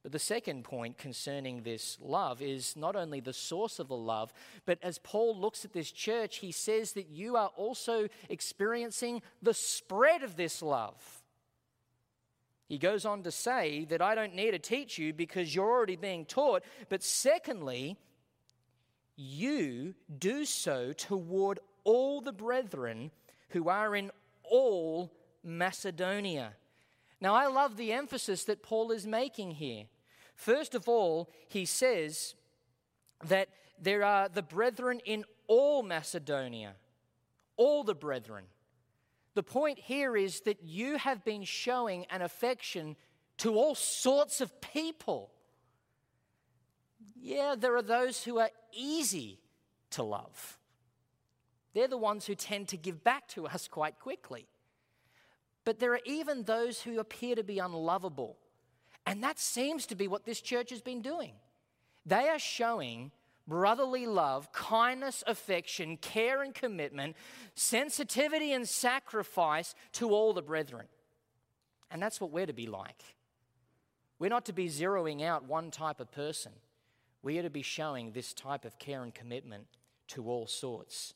But 0.07 0.13
the 0.13 0.19
second 0.19 0.63
point 0.63 0.97
concerning 0.97 1.63
this 1.63 1.97
love 1.99 2.41
is 2.41 2.77
not 2.77 2.95
only 2.95 3.19
the 3.19 3.33
source 3.33 3.77
of 3.77 3.89
the 3.89 3.97
love, 3.97 4.31
but 4.65 4.79
as 4.81 4.99
Paul 4.99 5.37
looks 5.37 5.65
at 5.65 5.73
this 5.73 5.91
church, 5.91 6.37
he 6.37 6.53
says 6.53 6.93
that 6.93 7.09
you 7.09 7.35
are 7.35 7.51
also 7.57 8.07
experiencing 8.29 9.21
the 9.41 9.53
spread 9.53 10.23
of 10.23 10.37
this 10.37 10.61
love. 10.61 10.95
He 12.69 12.77
goes 12.77 13.03
on 13.05 13.21
to 13.23 13.31
say 13.31 13.83
that 13.89 14.01
I 14.01 14.15
don't 14.15 14.33
need 14.33 14.51
to 14.51 14.59
teach 14.59 14.97
you 14.97 15.11
because 15.11 15.53
you're 15.53 15.69
already 15.69 15.97
being 15.97 16.23
taught. 16.23 16.63
But 16.87 17.03
secondly, 17.03 17.97
you 19.17 19.93
do 20.17 20.45
so 20.45 20.93
toward 20.93 21.59
all 21.83 22.21
the 22.21 22.31
brethren 22.31 23.11
who 23.49 23.67
are 23.67 23.93
in 23.93 24.11
all 24.49 25.11
Macedonia. 25.43 26.53
Now, 27.19 27.35
I 27.35 27.47
love 27.47 27.75
the 27.75 27.91
emphasis 27.91 28.45
that 28.45 28.63
Paul 28.63 28.91
is 28.91 29.05
making 29.05 29.51
here. 29.51 29.83
First 30.37 30.75
of 30.75 30.87
all, 30.87 31.29
he 31.49 31.65
says 31.65 32.35
that 33.25 33.49
there 33.81 34.03
are 34.03 34.29
the 34.29 34.43
brethren 34.43 35.01
in 35.03 35.25
all 35.47 35.81
Macedonia, 35.81 36.75
all 37.57 37.83
the 37.83 37.95
brethren. 37.95 38.45
The 39.33 39.43
point 39.43 39.79
here 39.79 40.15
is 40.15 40.41
that 40.41 40.63
you 40.63 40.97
have 40.97 41.25
been 41.25 41.43
showing 41.43 42.05
an 42.11 42.21
affection 42.21 42.95
to 43.39 43.55
all 43.55 43.73
sorts 43.75 44.39
of 44.39 44.61
people. 44.61 45.31
Yeah, 47.19 47.55
there 47.57 47.75
are 47.75 47.81
those 47.81 48.23
who 48.23 48.37
are 48.37 48.51
easy 48.71 49.39
to 49.91 50.03
love. 50.03 50.59
They're 51.73 51.87
the 51.87 51.97
ones 51.97 52.27
who 52.27 52.35
tend 52.35 52.67
to 52.69 52.77
give 52.77 53.03
back 53.03 53.27
to 53.29 53.47
us 53.47 53.67
quite 53.67 53.99
quickly. 53.99 54.47
But 55.65 55.79
there 55.79 55.93
are 55.93 55.99
even 56.05 56.43
those 56.43 56.81
who 56.81 56.99
appear 56.99 57.35
to 57.35 57.43
be 57.43 57.57
unlovable. 57.59 58.37
And 59.07 59.23
that 59.23 59.39
seems 59.39 59.85
to 59.87 59.95
be 59.95 60.09
what 60.09 60.25
this 60.25 60.41
church 60.41 60.69
has 60.69 60.81
been 60.81 61.01
doing. 61.01 61.31
They 62.05 62.27
are 62.27 62.37
showing 62.37 63.11
brotherly 63.47 64.05
love, 64.05 64.51
kindness, 64.51 65.23
affection, 65.25 65.95
care 65.95 66.43
and 66.43 66.53
commitment, 66.53 67.15
sensitivity 67.55 68.51
and 68.51 68.67
sacrifice 68.67 69.73
to 69.93 70.09
all 70.09 70.33
the 70.33 70.41
brethren. 70.41 70.87
And 71.89 72.03
that's 72.03 72.19
what 72.19 72.31
we're 72.31 72.45
to 72.47 72.53
be 72.53 72.67
like. 72.67 73.01
We're 74.19 74.29
not 74.29 74.45
to 74.45 74.53
be 74.53 74.67
zeroing 74.67 75.23
out 75.23 75.45
one 75.45 75.71
type 75.71 76.01
of 76.01 76.11
person. 76.11 76.51
We 77.23 77.39
are 77.39 77.43
to 77.43 77.49
be 77.49 77.61
showing 77.61 78.11
this 78.11 78.33
type 78.33 78.65
of 78.65 78.77
care 78.77 79.03
and 79.03 79.15
commitment 79.15 79.67
to 80.09 80.27
all 80.27 80.47
sorts. 80.47 81.13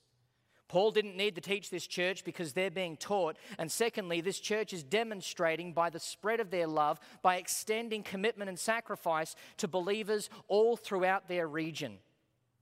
Paul 0.71 0.91
didn't 0.91 1.17
need 1.17 1.35
to 1.35 1.41
teach 1.41 1.69
this 1.69 1.85
church 1.85 2.23
because 2.23 2.53
they're 2.53 2.71
being 2.71 2.95
taught. 2.95 3.35
And 3.59 3.69
secondly, 3.69 4.21
this 4.21 4.39
church 4.39 4.71
is 4.71 4.83
demonstrating 4.83 5.73
by 5.73 5.89
the 5.89 5.99
spread 5.99 6.39
of 6.39 6.49
their 6.49 6.65
love, 6.65 6.97
by 7.21 7.35
extending 7.35 8.03
commitment 8.03 8.47
and 8.47 8.57
sacrifice 8.57 9.35
to 9.57 9.67
believers 9.67 10.29
all 10.47 10.77
throughout 10.77 11.27
their 11.27 11.45
region. 11.45 11.97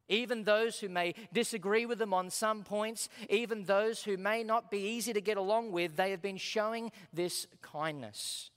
Even 0.07 0.43
those 0.43 0.79
who 0.79 0.89
may 0.89 1.13
disagree 1.33 1.85
with 1.85 1.99
them 1.99 2.15
on 2.15 2.31
some 2.31 2.63
points, 2.63 3.09
even 3.29 3.65
those 3.65 4.03
who 4.03 4.17
may 4.17 4.43
not 4.43 4.71
be 4.71 4.79
easy 4.79 5.13
to 5.13 5.21
get 5.21 5.37
along 5.37 5.71
with, 5.71 5.95
they 5.95 6.09
have 6.09 6.23
been 6.23 6.37
showing 6.37 6.91
this 7.13 7.45
kindness. 7.61 8.49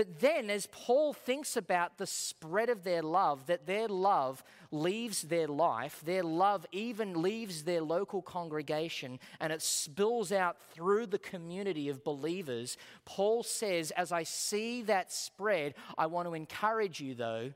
But 0.00 0.20
then, 0.20 0.48
as 0.48 0.66
Paul 0.72 1.12
thinks 1.12 1.58
about 1.58 1.98
the 1.98 2.06
spread 2.06 2.70
of 2.70 2.84
their 2.84 3.02
love, 3.02 3.44
that 3.48 3.66
their 3.66 3.86
love 3.86 4.42
leaves 4.70 5.20
their 5.20 5.46
life, 5.46 6.00
their 6.02 6.22
love 6.22 6.64
even 6.72 7.20
leaves 7.20 7.64
their 7.64 7.82
local 7.82 8.22
congregation, 8.22 9.20
and 9.40 9.52
it 9.52 9.60
spills 9.60 10.32
out 10.32 10.56
through 10.72 11.04
the 11.04 11.18
community 11.18 11.90
of 11.90 12.02
believers, 12.02 12.78
Paul 13.04 13.42
says, 13.42 13.90
As 13.90 14.10
I 14.10 14.22
see 14.22 14.80
that 14.84 15.12
spread, 15.12 15.74
I 15.98 16.06
want 16.06 16.26
to 16.28 16.32
encourage 16.32 17.02
you, 17.02 17.14
though, 17.14 17.52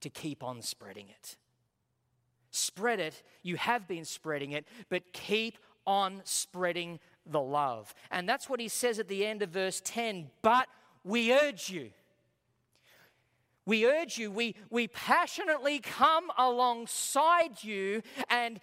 to 0.00 0.08
keep 0.08 0.42
on 0.42 0.62
spreading 0.62 1.10
it. 1.10 1.36
Spread 2.50 2.98
it. 2.98 3.22
You 3.42 3.56
have 3.56 3.86
been 3.86 4.06
spreading 4.06 4.52
it, 4.52 4.64
but 4.88 5.12
keep 5.12 5.58
on 5.86 6.22
spreading 6.24 6.98
the 7.26 7.42
love. 7.42 7.94
And 8.10 8.26
that's 8.26 8.48
what 8.48 8.58
he 8.58 8.68
says 8.68 8.98
at 8.98 9.08
the 9.08 9.26
end 9.26 9.42
of 9.42 9.50
verse 9.50 9.82
10. 9.84 10.30
But 10.40 10.66
we 11.08 11.32
urge 11.32 11.70
you. 11.70 11.90
We 13.64 13.86
urge 13.86 14.16
you, 14.18 14.30
we, 14.30 14.54
we 14.70 14.88
passionately 14.88 15.78
come 15.78 16.30
alongside 16.38 17.62
you 17.62 18.02
and 18.30 18.60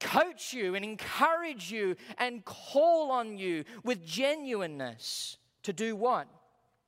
coach 0.00 0.52
you 0.52 0.74
and 0.74 0.84
encourage 0.84 1.70
you 1.70 1.96
and 2.16 2.44
call 2.44 3.10
on 3.10 3.36
you 3.36 3.64
with 3.84 4.06
genuineness 4.06 5.36
to 5.64 5.72
do 5.72 5.96
what? 5.96 6.28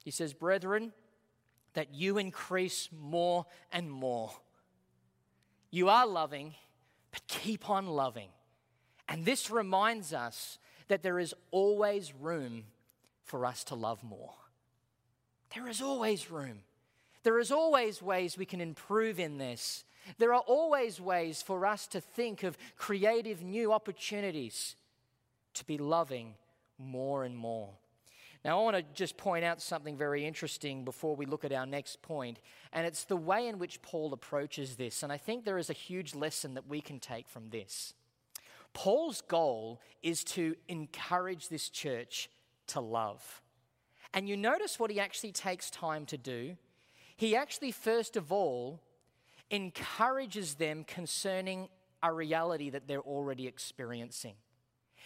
He 0.05 0.11
says, 0.11 0.33
Brethren, 0.33 0.93
that 1.75 1.95
you 1.95 2.19
increase 2.19 2.89
more 2.99 3.47
and 3.73 3.91
more. 3.91 4.31
You 5.71 5.89
are 5.89 6.07
loving, 6.07 6.55
but 7.11 7.27
keep 7.27 7.69
on 7.69 7.87
loving. 7.87 8.29
And 9.09 9.25
this 9.25 9.51
reminds 9.51 10.13
us 10.13 10.59
that 10.89 11.03
there 11.03 11.19
is 11.19 11.35
always 11.51 12.15
room 12.15 12.65
for 13.25 13.45
us 13.45 13.65
to 13.65 13.75
love 13.75 14.03
more. 14.03 14.33
There 15.55 15.69
is 15.69 15.83
always 15.83 16.31
room. 16.31 16.61
There 17.23 17.39
is 17.39 17.51
always 17.51 18.01
ways 18.01 18.39
we 18.39 18.47
can 18.47 18.61
improve 18.61 19.21
in 19.21 19.39
this. 19.39 19.85
There 20.19 20.33
are 20.33 20.43
always 20.47 21.01
ways 21.01 21.43
for 21.43 21.67
us 21.67 21.87
to 21.89 22.01
think 22.01 22.43
of 22.43 22.57
creative 22.77 23.43
new 23.43 23.73
opportunities 23.73 24.77
to 25.55 25.65
be 25.65 25.77
loving 25.77 26.35
more 26.79 27.25
and 27.25 27.37
more. 27.37 27.71
Now, 28.43 28.59
I 28.59 28.63
want 28.63 28.77
to 28.77 28.85
just 28.95 29.19
point 29.19 29.45
out 29.45 29.61
something 29.61 29.99
very 29.99 30.25
interesting 30.25 30.83
before 30.83 31.15
we 31.15 31.27
look 31.27 31.45
at 31.45 31.53
our 31.53 31.67
next 31.67 32.01
point, 32.01 32.39
and 32.73 32.87
it's 32.87 33.05
the 33.05 33.17
way 33.17 33.47
in 33.47 33.59
which 33.59 33.83
Paul 33.83 34.15
approaches 34.15 34.77
this. 34.77 35.03
And 35.03 35.13
I 35.13 35.19
think 35.19 35.45
there 35.45 35.59
is 35.59 35.69
a 35.69 35.75
huge 35.75 36.15
lesson 36.15 36.55
that 36.55 36.67
we 36.67 36.81
can 36.81 37.01
take 37.01 37.29
from 37.29 37.51
this. 37.51 37.93
Paul's 38.73 39.21
goal 39.21 39.83
is 40.03 40.25
to 40.25 40.57
encourage 40.69 41.49
this 41.49 41.69
church 41.69 42.31
to 42.69 42.81
love. 42.81 43.43
And 44.13 44.29
you 44.29 44.37
notice 44.37 44.79
what 44.79 44.91
he 44.91 44.99
actually 44.99 45.33
takes 45.33 45.71
time 45.71 46.07
to 46.07 46.19
do. 46.19 46.57
He 47.17 47.37
actually, 47.37 47.71
first 47.71 48.17
of 48.17 48.33
all, 48.33 48.81
encourages 49.51 50.55
them 50.55 50.85
concerning 50.85 51.69
a 52.03 52.13
reality 52.13 52.71
that 52.71 52.89
they're 52.89 53.01
already 53.01 53.47
experiencing. 53.47 54.35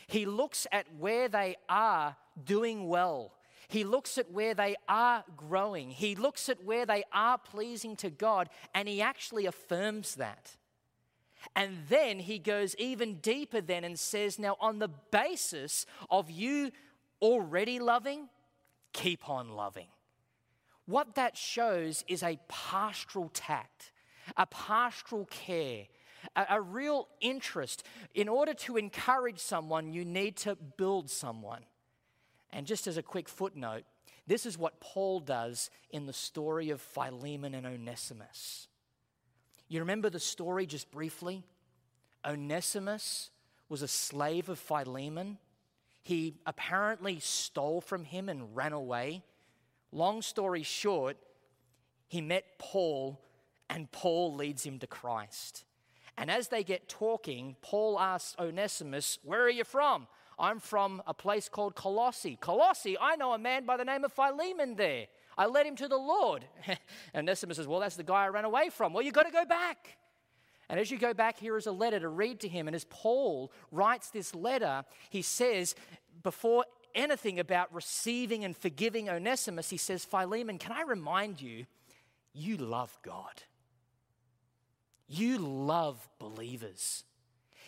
He 0.06 0.26
looks 0.26 0.66
at 0.70 0.86
where 0.98 1.28
they 1.28 1.56
are 1.68 2.16
doing 2.44 2.88
well. 2.88 3.32
He 3.68 3.84
looks 3.84 4.18
at 4.18 4.30
where 4.30 4.54
they 4.54 4.76
are 4.88 5.24
growing. 5.36 5.90
He 5.90 6.14
looks 6.14 6.48
at 6.48 6.62
where 6.64 6.86
they 6.86 7.04
are 7.12 7.38
pleasing 7.38 7.96
to 7.96 8.10
God, 8.10 8.48
and 8.74 8.86
he 8.88 9.00
actually 9.00 9.46
affirms 9.46 10.16
that. 10.16 10.56
And 11.56 11.78
then 11.88 12.20
he 12.20 12.38
goes 12.38 12.74
even 12.76 13.16
deeper 13.16 13.60
then 13.60 13.84
and 13.84 13.98
says, 13.98 14.38
Now, 14.38 14.56
on 14.60 14.78
the 14.78 14.88
basis 14.88 15.86
of 16.10 16.30
you 16.30 16.70
already 17.20 17.78
loving, 17.78 18.28
keep 18.94 19.28
on 19.28 19.50
loving. 19.50 19.88
What 20.86 21.16
that 21.16 21.36
shows 21.36 22.04
is 22.08 22.22
a 22.22 22.38
pastoral 22.48 23.28
tact, 23.34 23.92
a 24.36 24.46
pastoral 24.46 25.26
care, 25.26 25.84
a, 26.34 26.46
a, 26.50 26.60
real 26.60 27.08
interest. 27.20 27.84
In 28.14 28.28
order 28.28 28.54
to 28.54 28.78
encourage 28.78 29.40
someone, 29.40 29.92
you 29.92 30.04
need 30.04 30.36
to 30.38 30.56
build 30.56 31.10
someone. 31.10 31.64
And 32.50 32.66
just 32.66 32.86
as 32.86 32.96
a 32.96 33.02
quick 33.02 33.28
footnote, 33.28 33.84
this 34.26 34.46
is 34.46 34.56
what 34.56 34.80
Paul 34.80 35.20
does 35.20 35.70
in 35.90 36.06
the 36.06 36.12
story 36.12 36.70
of 36.70 36.80
Philemon 36.80 37.54
and 37.54 37.66
Onesimus. 37.66 38.68
You 39.68 39.80
remember 39.80 40.08
the 40.08 40.20
story 40.20 40.66
just 40.66 40.90
briefly? 40.90 41.44
Onesimus 42.24 43.30
was 43.68 43.82
a 43.82 43.88
slave 43.88 44.48
of 44.48 44.58
Philemon 44.58 45.38
he 46.04 46.34
apparently 46.44 47.18
stole 47.18 47.80
from 47.80 48.04
him 48.04 48.28
and 48.28 48.54
ran 48.54 48.74
away. 48.74 49.24
Long 49.90 50.20
story 50.20 50.62
short, 50.62 51.16
he 52.08 52.20
met 52.20 52.44
Paul, 52.58 53.18
and 53.70 53.90
Paul 53.90 54.34
leads 54.34 54.64
him 54.64 54.78
to 54.80 54.86
Christ. 54.86 55.64
And 56.18 56.30
as 56.30 56.48
they 56.48 56.62
get 56.62 56.90
talking, 56.90 57.56
Paul 57.62 57.98
asks 57.98 58.38
Onesimus, 58.38 59.18
Where 59.24 59.42
are 59.42 59.50
you 59.50 59.64
from? 59.64 60.06
I'm 60.38 60.60
from 60.60 61.02
a 61.06 61.14
place 61.14 61.48
called 61.48 61.74
Colossae. 61.74 62.36
Colossae, 62.38 62.98
I 63.00 63.16
know 63.16 63.32
a 63.32 63.38
man 63.38 63.64
by 63.64 63.78
the 63.78 63.84
name 63.84 64.04
of 64.04 64.12
Philemon 64.12 64.76
there. 64.76 65.06
I 65.38 65.46
led 65.46 65.64
him 65.64 65.76
to 65.76 65.88
the 65.88 65.96
Lord. 65.96 66.44
and 66.66 66.78
Onesimus 67.14 67.56
says, 67.56 67.66
Well, 67.66 67.80
that's 67.80 67.96
the 67.96 68.04
guy 68.04 68.24
I 68.24 68.28
ran 68.28 68.44
away 68.44 68.68
from. 68.68 68.92
Well, 68.92 69.02
you've 69.02 69.14
got 69.14 69.24
to 69.24 69.32
go 69.32 69.46
back. 69.46 69.96
And 70.68 70.80
as 70.80 70.90
you 70.90 70.98
go 70.98 71.12
back, 71.14 71.38
here 71.38 71.56
is 71.56 71.66
a 71.66 71.72
letter 71.72 72.00
to 72.00 72.08
read 72.08 72.40
to 72.40 72.48
him. 72.48 72.66
And 72.66 72.74
as 72.74 72.86
Paul 72.88 73.52
writes 73.70 74.10
this 74.10 74.34
letter, 74.34 74.84
he 75.10 75.22
says, 75.22 75.74
before 76.22 76.64
anything 76.94 77.38
about 77.38 77.74
receiving 77.74 78.44
and 78.44 78.56
forgiving 78.56 79.08
Onesimus, 79.08 79.70
he 79.70 79.76
says, 79.76 80.04
Philemon, 80.04 80.58
can 80.58 80.72
I 80.72 80.82
remind 80.82 81.40
you, 81.40 81.66
you 82.32 82.56
love 82.56 82.96
God. 83.02 83.42
You 85.06 85.38
love 85.38 86.08
believers. 86.18 87.04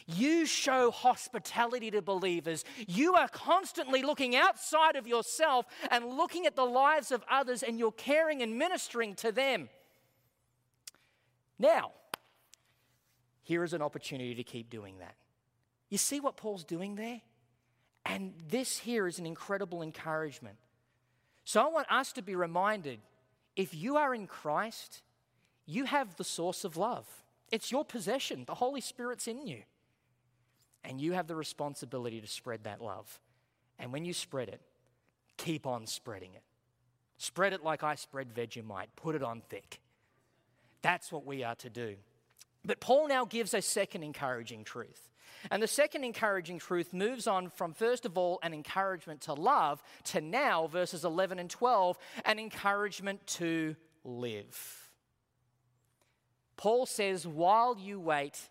You 0.07 0.47
show 0.47 0.91
hospitality 0.91 1.91
to 1.91 2.01
believers. 2.01 2.65
You 2.87 3.15
are 3.15 3.29
constantly 3.29 4.03
looking 4.03 4.37
outside 4.37 4.97
of 4.97 5.07
yourself 5.07 5.67
and 5.91 6.07
looking 6.07 6.47
at 6.47 6.57
the 6.57 6.65
lives 6.65 7.11
of 7.11 7.25
others, 7.31 7.63
and 7.63 7.79
you're 7.79 7.93
caring 7.93 8.41
and 8.41 8.57
ministering 8.57 9.15
to 9.17 9.33
them. 9.33 9.69
Now, 11.59 11.91
here 13.47 13.63
is 13.63 13.73
an 13.73 13.81
opportunity 13.81 14.35
to 14.35 14.43
keep 14.43 14.71
doing 14.71 14.99
that. 14.99 15.15
You 15.89 15.99
see 15.99 16.19
what 16.19 16.37
Paul's 16.37 16.65
doing 16.65 16.97
there? 16.97 17.21
And 18.05 18.35
this 18.49 18.79
here 18.79 19.07
is 19.07 19.21
an 19.21 19.27
incredible 19.27 19.83
encouragement. 19.83 20.57
So 21.45 21.63
I 21.63 21.69
want 21.69 21.87
us 21.89 22.13
to 22.15 22.23
be 22.23 22.35
reminded 22.35 22.99
if 23.55 23.73
you 23.73 23.99
are 23.99 24.13
in 24.13 24.27
Christ, 24.27 25.01
you 25.65 25.85
have 25.85 26.17
the 26.17 26.25
source 26.25 26.65
of 26.65 26.77
love. 26.77 27.07
It's 27.53 27.71
your 27.71 27.85
possession, 27.85 28.43
the 28.49 28.55
Holy 28.57 28.81
Spirit's 28.81 29.29
in 29.29 29.47
you. 29.47 29.63
And 30.83 31.01
you 31.01 31.13
have 31.13 31.29
the 31.29 31.37
responsibility 31.37 32.21
to 32.21 32.27
spread 32.27 32.65
that 32.65 32.83
love. 32.83 33.21
And 33.79 33.93
when 33.93 34.05
you 34.05 34.13
spread 34.13 34.49
it, 34.49 34.61
keep 35.37 35.69
on 35.69 35.87
spreading 35.87 36.35
it. 36.35 36.43
Spread 37.17 37.53
it 37.53 37.63
like 37.63 37.85
I 37.85 37.95
spread 37.95 38.35
Vegemite, 38.35 38.89
put 38.97 39.15
it 39.15 39.23
on 39.23 39.41
thick. 39.49 39.79
That's 40.83 41.13
what 41.13 41.25
we 41.25 41.45
are 41.45 41.55
to 41.55 41.71
do. 41.71 41.95
But 42.67 42.81
Paul 42.81 43.09
now 43.09 43.25
gives 43.25 43.55
a 43.55 43.63
second 43.63 44.03
encouraging 44.03 44.65
truth. 44.65 45.09
And 45.51 45.63
the 45.63 45.69
second 45.69 46.03
encouraging 46.03 46.59
truth 46.59 46.93
moves 46.93 47.27
on 47.27 47.51
from, 47.51 47.73
first 47.73 48.05
of 48.05 48.19
all, 48.19 48.41
an 48.43 48.53
encouragement 48.53 49.21
to 49.23 49.35
love 49.35 49.83
to 50.05 50.21
now, 50.21 50.67
verses 50.67 51.05
11 51.05 51.39
and 51.39 51.49
12, 51.49 51.97
an 52.25 52.39
encouragement 52.39 53.25
to 53.27 53.77
live. 54.03 54.91
Paul 56.57 56.87
says, 56.87 57.27
while 57.27 57.77
you 57.79 58.01
wait, 58.01 58.49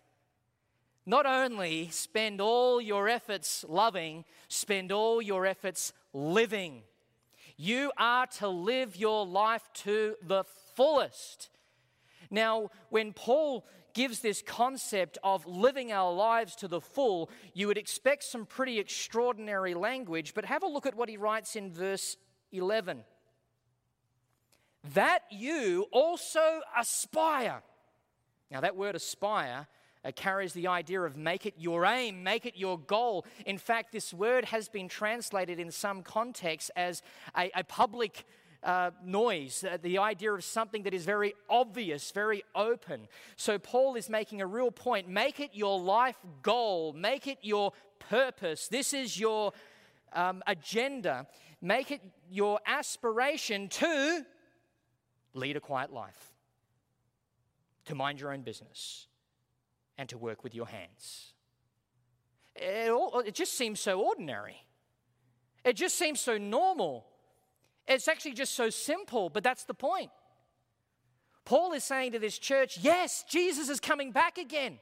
not 1.04 1.26
only 1.26 1.88
spend 1.90 2.40
all 2.40 2.80
your 2.80 3.08
efforts 3.08 3.64
loving, 3.68 4.24
spend 4.48 4.90
all 4.90 5.20
your 5.20 5.44
efforts 5.44 5.92
living. 6.12 6.82
You 7.56 7.92
are 7.98 8.26
to 8.38 8.48
live 8.48 8.96
your 8.96 9.26
life 9.26 9.68
to 9.74 10.14
the 10.22 10.44
fullest. 10.74 11.50
Now, 12.30 12.70
when 12.90 13.12
Paul 13.12 13.66
gives 13.96 14.20
this 14.20 14.42
concept 14.42 15.16
of 15.24 15.46
living 15.46 15.90
our 15.90 16.12
lives 16.12 16.54
to 16.54 16.68
the 16.68 16.82
full, 16.82 17.30
you 17.54 17.66
would 17.66 17.78
expect 17.78 18.22
some 18.24 18.44
pretty 18.44 18.78
extraordinary 18.78 19.72
language, 19.72 20.34
but 20.34 20.44
have 20.44 20.62
a 20.62 20.66
look 20.66 20.84
at 20.84 20.94
what 20.94 21.08
he 21.08 21.16
writes 21.16 21.56
in 21.56 21.72
verse 21.72 22.18
11. 22.52 23.04
That 24.92 25.20
you 25.30 25.86
also 25.92 26.60
aspire. 26.78 27.62
Now, 28.50 28.60
that 28.60 28.76
word 28.76 28.96
aspire 28.96 29.66
uh, 30.04 30.12
carries 30.14 30.52
the 30.52 30.66
idea 30.66 31.00
of 31.00 31.16
make 31.16 31.46
it 31.46 31.54
your 31.56 31.86
aim, 31.86 32.22
make 32.22 32.44
it 32.44 32.54
your 32.54 32.78
goal. 32.78 33.24
In 33.46 33.56
fact, 33.56 33.92
this 33.92 34.12
word 34.12 34.44
has 34.44 34.68
been 34.68 34.90
translated 34.90 35.58
in 35.58 35.70
some 35.70 36.02
contexts 36.02 36.70
as 36.76 37.00
a, 37.34 37.50
a 37.54 37.64
public 37.64 38.26
uh, 38.62 38.90
noise, 39.04 39.64
uh, 39.64 39.78
the 39.82 39.98
idea 39.98 40.32
of 40.32 40.44
something 40.44 40.82
that 40.84 40.94
is 40.94 41.04
very 41.04 41.34
obvious, 41.48 42.10
very 42.10 42.42
open. 42.54 43.08
So, 43.36 43.58
Paul 43.58 43.94
is 43.96 44.08
making 44.08 44.40
a 44.40 44.46
real 44.46 44.70
point. 44.70 45.08
Make 45.08 45.40
it 45.40 45.50
your 45.52 45.78
life 45.80 46.16
goal, 46.42 46.92
make 46.92 47.26
it 47.26 47.38
your 47.42 47.72
purpose. 47.98 48.68
This 48.68 48.92
is 48.92 49.18
your 49.18 49.52
um, 50.12 50.42
agenda. 50.46 51.26
Make 51.62 51.90
it 51.90 52.00
your 52.30 52.60
aspiration 52.66 53.68
to 53.68 54.24
lead 55.34 55.56
a 55.56 55.60
quiet 55.60 55.92
life, 55.92 56.32
to 57.86 57.94
mind 57.94 58.20
your 58.20 58.32
own 58.32 58.42
business, 58.42 59.06
and 59.96 60.08
to 60.08 60.18
work 60.18 60.44
with 60.44 60.54
your 60.54 60.66
hands. 60.66 61.32
It, 62.54 62.90
all, 62.90 63.20
it 63.20 63.34
just 63.34 63.54
seems 63.54 63.80
so 63.80 64.00
ordinary. 64.00 64.56
It 65.64 65.74
just 65.74 65.96
seems 65.96 66.20
so 66.20 66.38
normal. 66.38 67.06
It's 67.88 68.08
actually 68.08 68.32
just 68.32 68.54
so 68.54 68.70
simple, 68.70 69.30
but 69.30 69.44
that's 69.44 69.64
the 69.64 69.74
point. 69.74 70.10
Paul 71.44 71.72
is 71.72 71.84
saying 71.84 72.12
to 72.12 72.18
this 72.18 72.38
church, 72.38 72.78
yes, 72.78 73.24
Jesus 73.28 73.68
is 73.68 73.78
coming 73.78 74.10
back 74.10 74.36
again. 74.38 74.78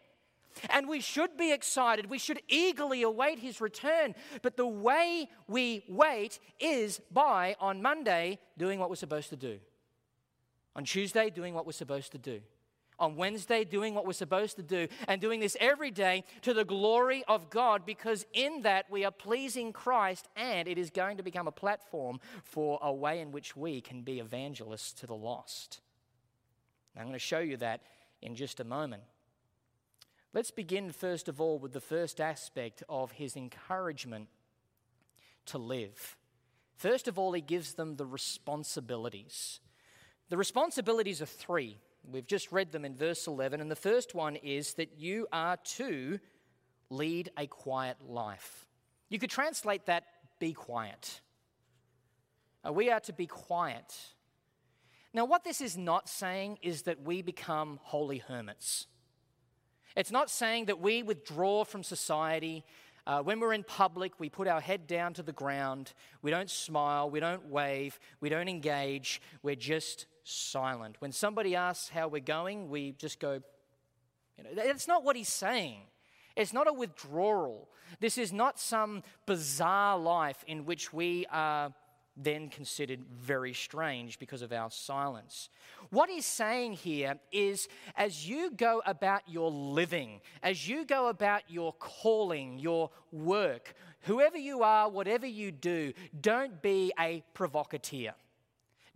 And 0.71 0.88
we 0.88 1.01
should 1.01 1.37
be 1.37 1.53
excited. 1.53 2.09
We 2.09 2.19
should 2.19 2.40
eagerly 2.49 3.03
await 3.03 3.40
his 3.40 3.61
return. 3.61 4.14
But 4.40 4.57
the 4.57 4.67
way 4.67 5.29
we 5.49 5.85
wait 5.88 6.38
is 6.61 7.01
by, 7.11 7.57
on 7.61 7.83
Monday, 7.83 8.38
doing 8.57 8.79
what 8.79 8.88
we're 8.88 8.97
supposed 8.97 9.31
to 9.31 9.37
do. 9.37 9.59
On 10.77 10.85
Tuesday, 10.85 11.29
doing 11.29 11.55
what 11.55 11.67
we're 11.67 11.73
supposed 11.73 12.12
to 12.12 12.19
do 12.19 12.40
on 12.99 13.17
Wednesday, 13.17 13.65
doing 13.65 13.95
what 13.95 14.07
we're 14.07 14.13
supposed 14.13 14.57
to 14.57 14.63
do, 14.63 14.89
and 15.09 15.21
doing 15.21 15.41
this 15.41 15.57
every 15.61 15.91
day 15.91 16.25
to 16.43 16.55
the 16.55 16.65
glory 16.65 17.25
of 17.29 17.51
God, 17.51 17.85
because 17.85 18.25
in 18.33 18.63
that 18.63 18.91
we 18.91 19.05
are 19.05 19.11
pleasing 19.11 19.73
Christ, 19.73 20.29
and 20.37 20.69
it 20.69 20.79
is 20.79 20.91
going 20.91 21.17
to 21.17 21.23
become 21.23 21.49
a 21.49 21.53
platform 21.53 22.21
for 22.45 22.79
a 22.83 22.93
way 22.93 23.21
in 23.21 23.33
which 23.33 23.57
we 23.57 23.81
can 23.81 24.03
be 24.03 24.21
evangelists 24.21 24.93
to 25.01 25.07
the 25.07 25.15
lost. 25.15 25.81
Now, 26.95 27.03
I'm 27.03 27.09
going 27.09 27.15
to 27.15 27.19
show 27.19 27.41
you 27.41 27.57
that 27.59 27.83
in 28.23 28.35
just 28.37 28.61
a 28.61 28.65
moment. 28.65 29.03
Let's 30.33 30.51
begin, 30.51 30.91
first 30.91 31.29
of 31.29 31.41
all, 31.41 31.59
with 31.59 31.73
the 31.73 31.81
first 31.81 32.21
aspect 32.21 32.83
of 32.89 33.13
his 33.13 33.37
encouragement 33.37 34.29
to 35.47 35.59
live. 35.59 36.17
First 36.77 37.07
of 37.07 37.19
all, 37.19 37.33
he 37.33 37.41
gives 37.41 37.75
them 37.75 37.97
the 37.97 38.07
responsibilities. 38.07 39.61
The 40.29 40.37
responsibilities 40.37 41.23
are 41.23 41.27
three. 41.27 41.79
We've 42.11 42.27
just 42.27 42.53
read 42.53 42.73
them 42.73 42.85
in 42.85 42.97
verse 42.97 43.27
11, 43.27 43.61
and 43.61 43.71
the 43.71 43.77
first 43.77 44.14
one 44.14 44.37
is 44.37 44.75
that 44.75 44.99
you 44.99 45.27
are 45.33 45.57
to 45.77 46.19
lead 46.90 47.31
a 47.37 47.47
quiet 47.47 47.97
life. 48.07 48.67
You 49.09 49.19
could 49.19 49.31
translate 49.31 49.87
that 49.87 50.05
be 50.38 50.53
quiet. 50.53 51.21
Uh, 52.67 52.73
we 52.73 52.90
are 52.90 53.01
to 53.01 53.12
be 53.12 53.27
quiet. 53.27 53.97
Now, 55.12 55.25
what 55.25 55.45
this 55.45 55.61
is 55.61 55.77
not 55.77 56.09
saying 56.09 56.59
is 56.62 56.83
that 56.83 57.03
we 57.03 57.23
become 57.23 57.79
holy 57.83 58.19
hermits. 58.19 58.87
It's 59.97 60.11
not 60.11 60.29
saying 60.29 60.67
that 60.67 60.81
we 60.81 61.03
withdraw 61.03 61.64
from 61.64 61.85
society. 61.85 62.64
Uh, 63.07 63.23
when 63.23 63.38
we're 63.38 63.53
in 63.53 63.64
public, 63.64 64.19
we 64.19 64.31
put 64.31 64.49
our 64.49 64.61
head 64.61 64.87
down 64.87 65.12
to 65.14 65.23
the 65.23 65.33
ground. 65.33 65.93
We 66.23 66.31
don't 66.31 66.49
smile. 66.49 67.11
We 67.11 67.21
don't 67.21 67.47
wave. 67.47 67.99
We 68.21 68.31
don't 68.31 68.49
engage. 68.49 69.21
We're 69.43 69.57
just 69.57 70.07
silent. 70.25 70.97
When 71.01 71.12
somebody 71.12 71.55
asks 71.55 71.90
how 71.90 72.09
we're 72.09 72.21
going, 72.21 72.71
we 72.71 72.93
just 72.93 73.21
go, 73.21 73.43
you 74.38 74.45
know, 74.45 74.51
that's 74.55 74.88
not 74.88 75.05
what 75.05 75.17
he's 75.17 75.29
saying. 75.29 75.81
It's 76.35 76.53
not 76.53 76.67
a 76.67 76.73
withdrawal. 76.73 77.69
This 78.01 78.17
is 78.17 78.33
not 78.33 78.59
some 78.59 79.03
bizarre 79.27 79.99
life 79.99 80.43
in 80.47 80.64
which 80.64 80.93
we 80.93 81.27
are 81.31 81.73
then 82.16 82.48
considered 82.48 83.00
very 83.11 83.53
strange 83.53 84.18
because 84.18 84.42
of 84.42 84.53
our 84.53 84.70
silence. 84.70 85.48
What 85.90 86.09
he's 86.09 86.27
saying 86.27 86.74
here 86.74 87.18
is 87.33 87.68
as 87.96 88.29
you 88.29 88.50
go 88.50 88.83
about 88.87 89.22
your 89.29 89.50
living, 89.50 90.20
as 90.42 90.68
you 90.68 90.85
go 90.85 91.09
about 91.09 91.42
your 91.48 91.72
calling, 91.74 92.59
your 92.59 92.90
work, 93.11 93.74
whoever 94.03 94.38
you 94.38 94.62
are, 94.62 94.88
whatever 94.88 95.27
you 95.27 95.50
do, 95.50 95.92
don't 96.20 96.62
be 96.62 96.92
a 96.98 97.24
provocateur. 97.35 98.12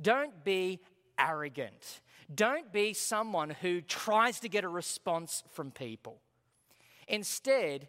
Don't 0.00 0.44
be 0.44 0.80
arrogant. 1.18 2.00
Don't 2.32 2.72
be 2.72 2.92
someone 2.92 3.50
who 3.50 3.80
tries 3.80 4.40
to 4.40 4.48
get 4.48 4.64
a 4.64 4.68
response 4.68 5.42
from 5.50 5.70
people. 5.70 6.20
Instead, 7.08 7.88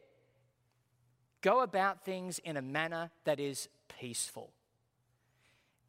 go 1.42 1.62
about 1.62 2.04
things 2.06 2.40
in 2.40 2.58
a 2.58 2.62
manner 2.62 3.12
that 3.26 3.40
is 3.40 3.68
peaceful. 4.00 4.54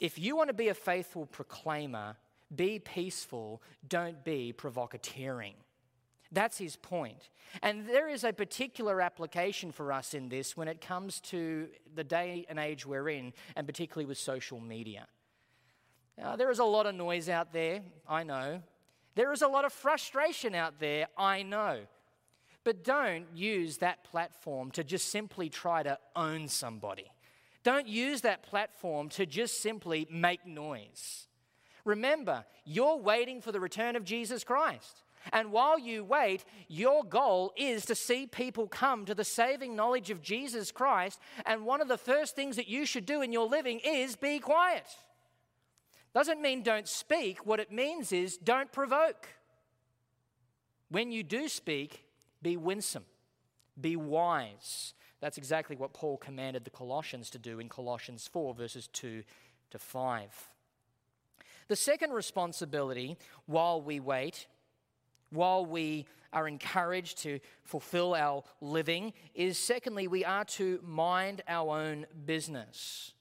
If 0.01 0.19
you 0.19 0.35
want 0.35 0.49
to 0.49 0.55
be 0.55 0.69
a 0.69 0.75
faithful 0.75 1.27
proclaimer, 1.27 2.17
be 2.55 2.79
peaceful, 2.79 3.63
don't 3.87 4.25
be 4.25 4.55
provocateuring. 4.57 5.55
That's 6.33 6.59
his 6.59 6.77
point. 6.77 7.29
And 7.63 7.87
there 7.87 8.09
is 8.09 8.25
a 8.25 8.33
particular 8.33 9.01
application 9.01 9.73
for 9.73 9.93
us 9.93 10.15
in 10.15 10.29
this 10.29 10.57
when 10.57 10.69
it 10.69 10.81
comes 10.81 11.21
to 11.23 11.69
the 11.95 12.05
day 12.05 12.47
and 12.49 12.59
age 12.59 12.87
we're 12.87 13.09
in, 13.09 13.33
and 13.57 13.67
particularly 13.67 14.07
with 14.07 14.19
social 14.19 14.61
media. 14.61 15.07
Now, 16.17 16.37
there 16.37 16.51
is 16.51 16.61
a 16.61 16.65
lot 16.65 16.87
of 16.87 16.95
noise 16.95 17.29
out 17.29 17.53
there, 17.53 17.81
I 18.09 18.23
know. 18.23 18.63
There 19.17 19.33
is 19.33 19.43
a 19.43 19.49
lot 19.49 19.65
of 19.65 19.73
frustration 19.73 20.55
out 20.55 20.79
there, 20.79 21.09
I 21.17 21.43
know. 21.43 21.81
But 22.63 22.85
don't 22.85 23.27
use 23.35 23.79
that 23.79 24.05
platform 24.05 24.71
to 24.73 24.85
just 24.85 25.09
simply 25.09 25.49
try 25.49 25.83
to 25.83 25.99
own 26.15 26.47
somebody. 26.47 27.11
Don't 27.62 27.87
use 27.87 28.23
that 28.23 28.42
platform 28.42 29.09
to 29.11 29.27
just 29.27 29.62
simply 29.62 30.07
make 30.11 30.46
noise. 30.46 31.29
Remember, 31.85 32.44
you're 32.64 32.96
waiting 32.96 33.40
for 33.40 33.53
the 33.53 33.61
return 33.61 33.96
of 33.96 34.05
Jesus 34.05 34.44
Christ. 34.44 35.03
And 35.33 35.53
while 35.53 35.79
you 35.79 36.03
wait, 36.03 36.44
your 36.68 37.05
goal 37.05 37.53
is 37.57 37.85
to 37.87 37.94
see 37.94 38.27
people 38.27 38.66
come 38.68 39.05
to 39.05 39.14
the 39.14 39.25
saving 39.25 39.77
knowledge 39.77 40.11
of 40.11 40.23
Jesus 40.23 40.73
Christ. 40.73 41.20
And 41.44 41.66
one 41.66 41.81
of 41.81 41.88
the 41.88 41.99
first 41.99 42.35
things 42.35 42.57
that 42.57 42.68
you 42.68 42.87
should 42.87 43.05
do 43.05 43.20
in 43.20 43.33
your 43.33 43.46
living 43.46 43.81
is 43.85 44.16
be 44.16 44.38
quiet. 44.38 44.87
Doesn't 46.14 46.40
mean 46.40 46.62
don't 46.62 46.88
speak. 46.88 47.46
What 47.46 47.61
it 47.61 47.70
means 47.70 48.12
is 48.12 48.37
don't 48.38 48.73
provoke. 48.73 49.29
When 50.88 51.12
you 51.12 51.23
do 51.23 51.49
speak, 51.49 52.05
be 52.42 52.57
winsome, 52.57 53.05
be 53.81 53.94
wise. 53.94 54.94
That's 55.21 55.39
exactly 55.39 55.77
what 55.77 55.93
Paul 55.93 56.17
commanded 56.17 56.65
the 56.65 56.71
Colossians 56.71 57.31
to 57.31 57.39
do 57.39 57.61
in 57.61 57.69
Colossians 57.69 58.29
4, 58.33 58.55
verses 58.55 58.89
2 58.89 59.23
to 59.71 59.79
5. 59.79 60.49
The 61.69 61.77
second 61.77 62.13
responsibility 62.13 63.17
while 63.47 63.81
we 63.81 64.01
wait, 64.01 64.47
while 65.31 65.65
we 65.65 66.07
are 66.33 66.49
encouraged 66.49 67.19
to 67.19 67.39
fulfill 67.63 68.15
our 68.15 68.43
living, 68.61 69.13
is 69.35 69.59
secondly, 69.59 70.09
we 70.09 70.25
are 70.25 70.45
to 70.45 70.81
mind 70.83 71.43
our 71.47 71.77
own 71.77 72.07
business. 72.25 73.13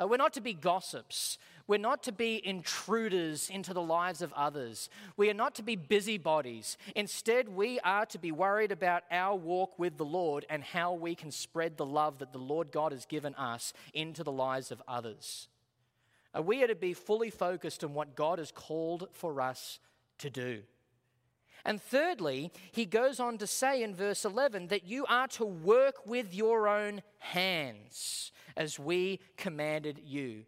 Uh, 0.00 0.06
we're 0.06 0.16
not 0.16 0.32
to 0.32 0.40
be 0.40 0.52
gossips. 0.52 1.38
We're 1.66 1.78
not 1.78 2.02
to 2.04 2.12
be 2.12 2.44
intruders 2.46 3.50
into 3.50 3.72
the 3.72 3.82
lives 3.82 4.22
of 4.22 4.32
others. 4.32 4.88
We 5.16 5.30
are 5.30 5.34
not 5.34 5.54
to 5.56 5.62
be 5.62 5.76
busybodies. 5.76 6.76
Instead, 6.96 7.48
we 7.48 7.78
are 7.80 8.06
to 8.06 8.18
be 8.18 8.32
worried 8.32 8.72
about 8.72 9.04
our 9.10 9.36
walk 9.36 9.78
with 9.78 9.96
the 9.96 10.04
Lord 10.04 10.46
and 10.50 10.62
how 10.62 10.94
we 10.94 11.14
can 11.14 11.30
spread 11.30 11.76
the 11.76 11.86
love 11.86 12.18
that 12.18 12.32
the 12.32 12.38
Lord 12.38 12.72
God 12.72 12.92
has 12.92 13.06
given 13.06 13.34
us 13.36 13.72
into 13.94 14.24
the 14.24 14.32
lives 14.32 14.70
of 14.72 14.82
others. 14.88 15.48
Uh, 16.36 16.42
we 16.42 16.62
are 16.62 16.68
to 16.68 16.74
be 16.74 16.94
fully 16.94 17.30
focused 17.30 17.82
on 17.84 17.94
what 17.94 18.14
God 18.14 18.38
has 18.38 18.52
called 18.52 19.08
for 19.12 19.40
us 19.40 19.78
to 20.18 20.30
do. 20.30 20.62
And 21.64 21.80
thirdly, 21.80 22.52
he 22.72 22.86
goes 22.86 23.20
on 23.20 23.38
to 23.38 23.46
say 23.46 23.82
in 23.82 23.94
verse 23.94 24.24
11 24.24 24.68
that 24.68 24.84
you 24.84 25.04
are 25.06 25.28
to 25.28 25.44
work 25.44 26.06
with 26.06 26.34
your 26.34 26.68
own 26.68 27.02
hands 27.18 28.32
as 28.56 28.78
we 28.78 29.20
commanded 29.36 30.00
you. 30.04 30.44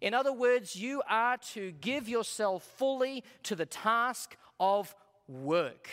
In 0.00 0.14
other 0.14 0.32
words, 0.32 0.76
you 0.76 1.02
are 1.08 1.36
to 1.52 1.72
give 1.72 2.08
yourself 2.08 2.62
fully 2.76 3.24
to 3.44 3.56
the 3.56 3.66
task 3.66 4.36
of 4.58 4.94
work. 5.28 5.88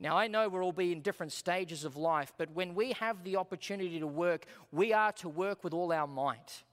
Now, 0.00 0.16
I 0.16 0.26
know 0.26 0.48
we'll 0.48 0.62
all 0.62 0.72
be 0.72 0.92
in 0.92 1.00
different 1.00 1.32
stages 1.32 1.84
of 1.84 1.96
life, 1.96 2.32
but 2.36 2.50
when 2.50 2.74
we 2.74 2.92
have 2.92 3.22
the 3.24 3.36
opportunity 3.36 4.00
to 4.00 4.06
work, 4.06 4.46
we 4.72 4.92
are 4.92 5.12
to 5.12 5.28
work 5.28 5.62
with 5.62 5.72
all 5.72 5.92
our 5.92 6.06
might. 6.06 6.64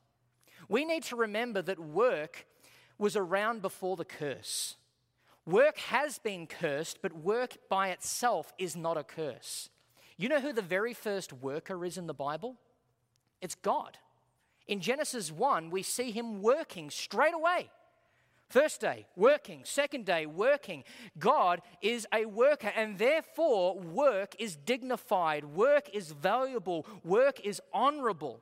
We 0.68 0.86
need 0.86 1.04
to 1.04 1.16
remember 1.16 1.62
that 1.62 1.80
work 1.80 2.46
was 2.98 3.16
around 3.16 3.62
before 3.62 3.96
the 3.96 4.06
curse. 4.06 4.76
Work 5.46 5.78
has 5.80 6.20
been 6.20 6.48
cursed, 6.48 7.00
but 7.02 7.14
work 7.14 7.58
by 7.70 7.90
itself 7.90 8.54
is 8.58 8.76
not 8.76 8.98
a 8.98 9.04
curse. 9.04 9.70
You 10.18 10.30
know 10.30 10.40
who 10.40 10.54
the 10.54 10.62
very 10.62 10.94
first 10.94 11.34
worker 11.34 11.84
is 11.84 11.98
in 11.98 12.08
the 12.08 12.14
Bible? 12.14 12.58
It's 13.42 13.56
God. 13.56 13.98
In 14.68 14.80
Genesis 14.80 15.32
1, 15.32 15.70
we 15.70 15.84
see 15.84 16.12
him 16.12 16.42
working 16.42 16.90
straight 16.90 17.34
away. 17.34 17.70
First 18.52 18.82
day, 18.82 19.08
working. 19.16 19.62
Second 19.64 20.06
day, 20.06 20.26
working. 20.26 20.84
God 21.18 21.62
is 21.82 22.06
a 22.14 22.26
worker, 22.26 22.72
and 22.76 22.98
therefore, 22.98 23.80
work 23.80 24.36
is 24.40 24.58
dignified, 24.58 25.46
work 25.46 25.90
is 25.94 26.12
valuable, 26.12 26.86
work 27.06 27.40
is 27.40 27.62
honorable. 27.74 28.42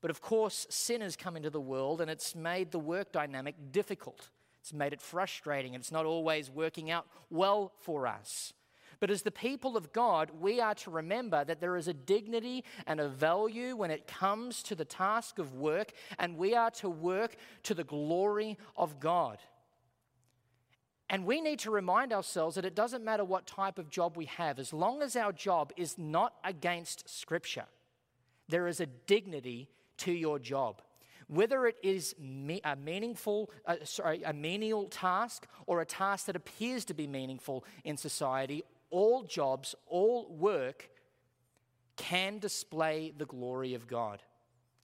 But 0.00 0.10
of 0.10 0.22
course, 0.22 0.66
sin 0.70 1.02
has 1.02 1.16
come 1.16 1.36
into 1.36 1.50
the 1.50 1.60
world, 1.60 2.00
and 2.00 2.10
it's 2.10 2.34
made 2.34 2.70
the 2.70 2.78
work 2.78 3.12
dynamic 3.12 3.56
difficult. 3.72 4.30
It's 4.60 4.72
made 4.72 4.94
it 4.94 5.02
frustrating, 5.02 5.74
and 5.74 5.82
it's 5.82 5.92
not 5.92 6.06
always 6.06 6.50
working 6.50 6.90
out 6.90 7.06
well 7.28 7.72
for 7.78 8.06
us. 8.06 8.54
But 9.00 9.10
as 9.10 9.22
the 9.22 9.30
people 9.30 9.76
of 9.76 9.92
God, 9.92 10.30
we 10.40 10.60
are 10.60 10.74
to 10.76 10.90
remember 10.90 11.44
that 11.44 11.60
there 11.60 11.76
is 11.76 11.88
a 11.88 11.92
dignity 11.92 12.64
and 12.86 13.00
a 13.00 13.08
value 13.08 13.76
when 13.76 13.90
it 13.90 14.06
comes 14.06 14.62
to 14.64 14.74
the 14.74 14.84
task 14.84 15.38
of 15.38 15.54
work, 15.54 15.92
and 16.18 16.36
we 16.36 16.54
are 16.54 16.70
to 16.72 16.88
work 16.88 17.36
to 17.64 17.74
the 17.74 17.84
glory 17.84 18.56
of 18.76 18.98
God. 19.00 19.38
And 21.08 21.24
we 21.24 21.40
need 21.40 21.60
to 21.60 21.70
remind 21.70 22.12
ourselves 22.12 22.56
that 22.56 22.64
it 22.64 22.74
doesn't 22.74 23.04
matter 23.04 23.24
what 23.24 23.46
type 23.46 23.78
of 23.78 23.90
job 23.90 24.16
we 24.16 24.24
have, 24.26 24.58
as 24.58 24.72
long 24.72 25.02
as 25.02 25.14
our 25.14 25.32
job 25.32 25.72
is 25.76 25.96
not 25.98 26.34
against 26.42 27.08
Scripture, 27.08 27.66
there 28.48 28.66
is 28.66 28.80
a 28.80 28.86
dignity 28.86 29.68
to 29.98 30.12
your 30.12 30.38
job. 30.38 30.82
Whether 31.28 31.66
it 31.66 31.76
is 31.82 32.14
a 32.64 32.76
meaningful, 32.76 33.50
uh, 33.66 33.76
sorry, 33.82 34.22
a 34.22 34.32
menial 34.32 34.84
task 34.84 35.46
or 35.66 35.80
a 35.80 35.86
task 35.86 36.26
that 36.26 36.36
appears 36.36 36.84
to 36.84 36.94
be 36.94 37.08
meaningful 37.08 37.64
in 37.82 37.96
society, 37.96 38.62
all 38.90 39.22
jobs, 39.22 39.74
all 39.86 40.34
work 40.34 40.90
can 41.96 42.38
display 42.38 43.12
the 43.16 43.26
glory 43.26 43.74
of 43.74 43.86
God. 43.86 44.22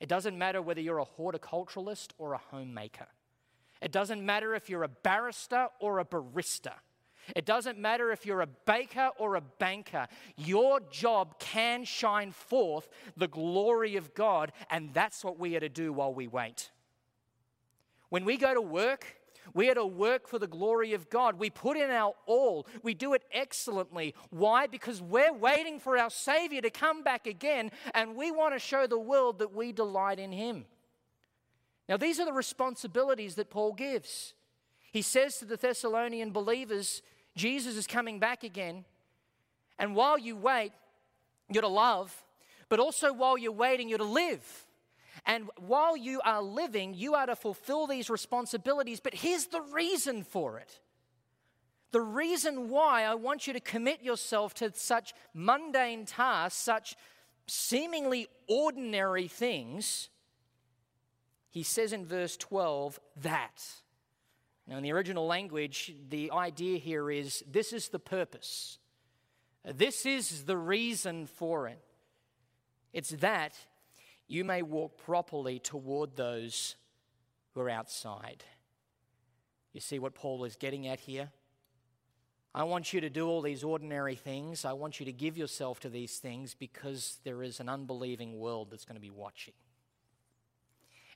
It 0.00 0.08
doesn't 0.08 0.36
matter 0.36 0.60
whether 0.60 0.80
you're 0.80 0.98
a 0.98 1.04
horticulturalist 1.04 2.08
or 2.18 2.32
a 2.32 2.38
homemaker. 2.38 3.06
It 3.80 3.92
doesn't 3.92 4.24
matter 4.24 4.54
if 4.54 4.68
you're 4.68 4.84
a 4.84 4.88
barrister 4.88 5.68
or 5.80 5.98
a 5.98 6.04
barista. 6.04 6.72
It 7.36 7.46
doesn't 7.46 7.78
matter 7.78 8.10
if 8.10 8.26
you're 8.26 8.40
a 8.40 8.46
baker 8.46 9.10
or 9.18 9.36
a 9.36 9.40
banker. 9.40 10.08
Your 10.36 10.80
job 10.80 11.38
can 11.38 11.84
shine 11.84 12.32
forth 12.32 12.88
the 13.16 13.28
glory 13.28 13.96
of 13.96 14.14
God, 14.14 14.52
and 14.70 14.92
that's 14.92 15.24
what 15.24 15.38
we 15.38 15.56
are 15.56 15.60
to 15.60 15.68
do 15.68 15.92
while 15.92 16.12
we 16.12 16.26
wait. 16.26 16.70
When 18.08 18.24
we 18.24 18.36
go 18.36 18.52
to 18.52 18.60
work, 18.60 19.06
we 19.54 19.70
are 19.70 19.74
to 19.74 19.86
work 19.86 20.28
for 20.28 20.38
the 20.38 20.46
glory 20.46 20.92
of 20.94 21.10
God. 21.10 21.38
We 21.38 21.50
put 21.50 21.76
in 21.76 21.90
our 21.90 22.14
all. 22.26 22.66
We 22.82 22.94
do 22.94 23.14
it 23.14 23.22
excellently. 23.32 24.14
Why? 24.30 24.66
Because 24.66 25.02
we're 25.02 25.32
waiting 25.32 25.78
for 25.78 25.98
our 25.98 26.10
Savior 26.10 26.60
to 26.60 26.70
come 26.70 27.02
back 27.02 27.26
again, 27.26 27.70
and 27.94 28.16
we 28.16 28.30
want 28.30 28.54
to 28.54 28.58
show 28.58 28.86
the 28.86 28.98
world 28.98 29.38
that 29.40 29.54
we 29.54 29.72
delight 29.72 30.18
in 30.18 30.32
Him. 30.32 30.64
Now, 31.88 31.96
these 31.96 32.20
are 32.20 32.24
the 32.24 32.32
responsibilities 32.32 33.34
that 33.34 33.50
Paul 33.50 33.72
gives. 33.72 34.34
He 34.92 35.02
says 35.02 35.38
to 35.38 35.44
the 35.44 35.56
Thessalonian 35.56 36.30
believers, 36.30 37.02
Jesus 37.34 37.76
is 37.76 37.86
coming 37.86 38.18
back 38.18 38.44
again. 38.44 38.84
And 39.78 39.96
while 39.96 40.18
you 40.18 40.36
wait, 40.36 40.72
you're 41.50 41.62
to 41.62 41.68
love, 41.68 42.24
but 42.68 42.78
also 42.78 43.12
while 43.12 43.36
you're 43.36 43.52
waiting, 43.52 43.88
you're 43.88 43.98
to 43.98 44.04
live. 44.04 44.66
And 45.24 45.48
while 45.56 45.96
you 45.96 46.20
are 46.24 46.42
living, 46.42 46.94
you 46.94 47.14
are 47.14 47.26
to 47.26 47.36
fulfill 47.36 47.86
these 47.86 48.10
responsibilities. 48.10 49.00
But 49.00 49.14
here's 49.14 49.46
the 49.46 49.60
reason 49.60 50.24
for 50.24 50.58
it. 50.58 50.80
The 51.92 52.00
reason 52.00 52.70
why 52.70 53.04
I 53.04 53.14
want 53.14 53.46
you 53.46 53.52
to 53.52 53.60
commit 53.60 54.02
yourself 54.02 54.54
to 54.54 54.72
such 54.74 55.14
mundane 55.34 56.06
tasks, 56.06 56.60
such 56.60 56.96
seemingly 57.46 58.28
ordinary 58.48 59.28
things, 59.28 60.08
he 61.50 61.62
says 61.62 61.92
in 61.92 62.06
verse 62.06 62.36
12 62.38 62.98
that. 63.18 63.62
Now, 64.66 64.78
in 64.78 64.82
the 64.82 64.92
original 64.92 65.26
language, 65.26 65.94
the 66.08 66.30
idea 66.30 66.78
here 66.78 67.10
is 67.10 67.44
this 67.50 67.72
is 67.72 67.88
the 67.88 67.98
purpose, 67.98 68.78
this 69.64 70.06
is 70.06 70.44
the 70.44 70.56
reason 70.56 71.26
for 71.26 71.68
it. 71.68 71.84
It's 72.92 73.10
that 73.10 73.54
you 74.32 74.44
may 74.44 74.62
walk 74.62 74.96
properly 75.04 75.58
toward 75.58 76.16
those 76.16 76.76
who 77.54 77.60
are 77.60 77.68
outside. 77.68 78.42
You 79.74 79.80
see 79.80 79.98
what 79.98 80.14
Paul 80.14 80.44
is 80.44 80.56
getting 80.56 80.88
at 80.88 81.00
here? 81.00 81.28
I 82.54 82.64
want 82.64 82.94
you 82.94 83.02
to 83.02 83.10
do 83.10 83.28
all 83.28 83.42
these 83.42 83.62
ordinary 83.62 84.14
things. 84.14 84.64
I 84.64 84.72
want 84.72 85.00
you 85.00 85.06
to 85.06 85.12
give 85.12 85.36
yourself 85.36 85.80
to 85.80 85.90
these 85.90 86.18
things 86.18 86.54
because 86.54 87.18
there 87.24 87.42
is 87.42 87.60
an 87.60 87.68
unbelieving 87.68 88.38
world 88.38 88.68
that's 88.70 88.86
going 88.86 88.96
to 88.96 89.02
be 89.02 89.10
watching. 89.10 89.54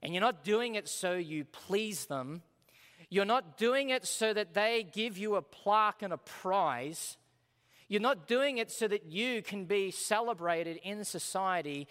And 0.02 0.12
you're 0.12 0.20
not 0.20 0.44
doing 0.44 0.74
it 0.74 0.86
so 0.86 1.14
you 1.14 1.46
please 1.46 2.04
them. 2.06 2.42
You're 3.08 3.24
not 3.24 3.56
doing 3.56 3.90
it 3.90 4.06
so 4.06 4.34
that 4.34 4.52
they 4.52 4.86
give 4.92 5.16
you 5.16 5.36
a 5.36 5.42
plaque 5.42 6.02
and 6.02 6.12
a 6.12 6.18
prize. 6.18 7.16
You're 7.88 8.02
not 8.02 8.26
doing 8.26 8.58
it 8.58 8.70
so 8.70 8.88
that 8.88 9.06
you 9.06 9.40
can 9.42 9.64
be 9.64 9.90
celebrated 9.90 10.78
in 10.82 11.04
society. 11.04 11.86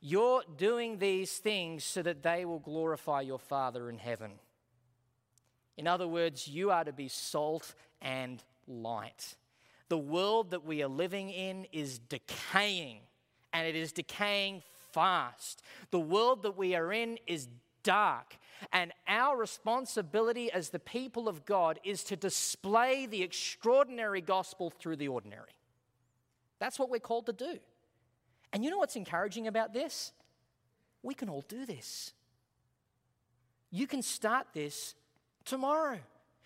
You're 0.00 0.42
doing 0.56 0.98
these 0.98 1.38
things 1.38 1.84
so 1.84 2.02
that 2.02 2.22
they 2.22 2.44
will 2.44 2.58
glorify 2.58 3.20
your 3.20 3.38
Father 3.38 3.90
in 3.90 3.98
heaven. 3.98 4.32
In 5.76 5.86
other 5.86 6.08
words, 6.08 6.48
you 6.48 6.70
are 6.70 6.84
to 6.84 6.92
be 6.92 7.08
salt 7.08 7.74
and 8.00 8.42
light. 8.66 9.36
The 9.88 9.98
world 9.98 10.52
that 10.52 10.64
we 10.64 10.82
are 10.82 10.88
living 10.88 11.30
in 11.30 11.66
is 11.72 11.98
decaying, 11.98 13.00
and 13.52 13.66
it 13.66 13.76
is 13.76 13.92
decaying 13.92 14.62
fast. 14.92 15.62
The 15.90 16.00
world 16.00 16.42
that 16.44 16.56
we 16.56 16.74
are 16.74 16.92
in 16.92 17.18
is 17.26 17.48
dark, 17.82 18.36
and 18.72 18.92
our 19.08 19.36
responsibility 19.36 20.50
as 20.52 20.70
the 20.70 20.78
people 20.78 21.28
of 21.28 21.44
God 21.44 21.78
is 21.84 22.04
to 22.04 22.16
display 22.16 23.06
the 23.06 23.22
extraordinary 23.22 24.20
gospel 24.20 24.70
through 24.70 24.96
the 24.96 25.08
ordinary. 25.08 25.56
That's 26.58 26.78
what 26.78 26.90
we're 26.90 27.00
called 27.00 27.26
to 27.26 27.32
do. 27.32 27.58
And 28.52 28.64
you 28.64 28.70
know 28.70 28.78
what's 28.78 28.96
encouraging 28.96 29.46
about 29.46 29.72
this? 29.72 30.12
We 31.02 31.14
can 31.14 31.28
all 31.28 31.44
do 31.48 31.64
this. 31.64 32.12
You 33.70 33.86
can 33.86 34.02
start 34.02 34.48
this 34.52 34.94
tomorrow. 35.44 35.98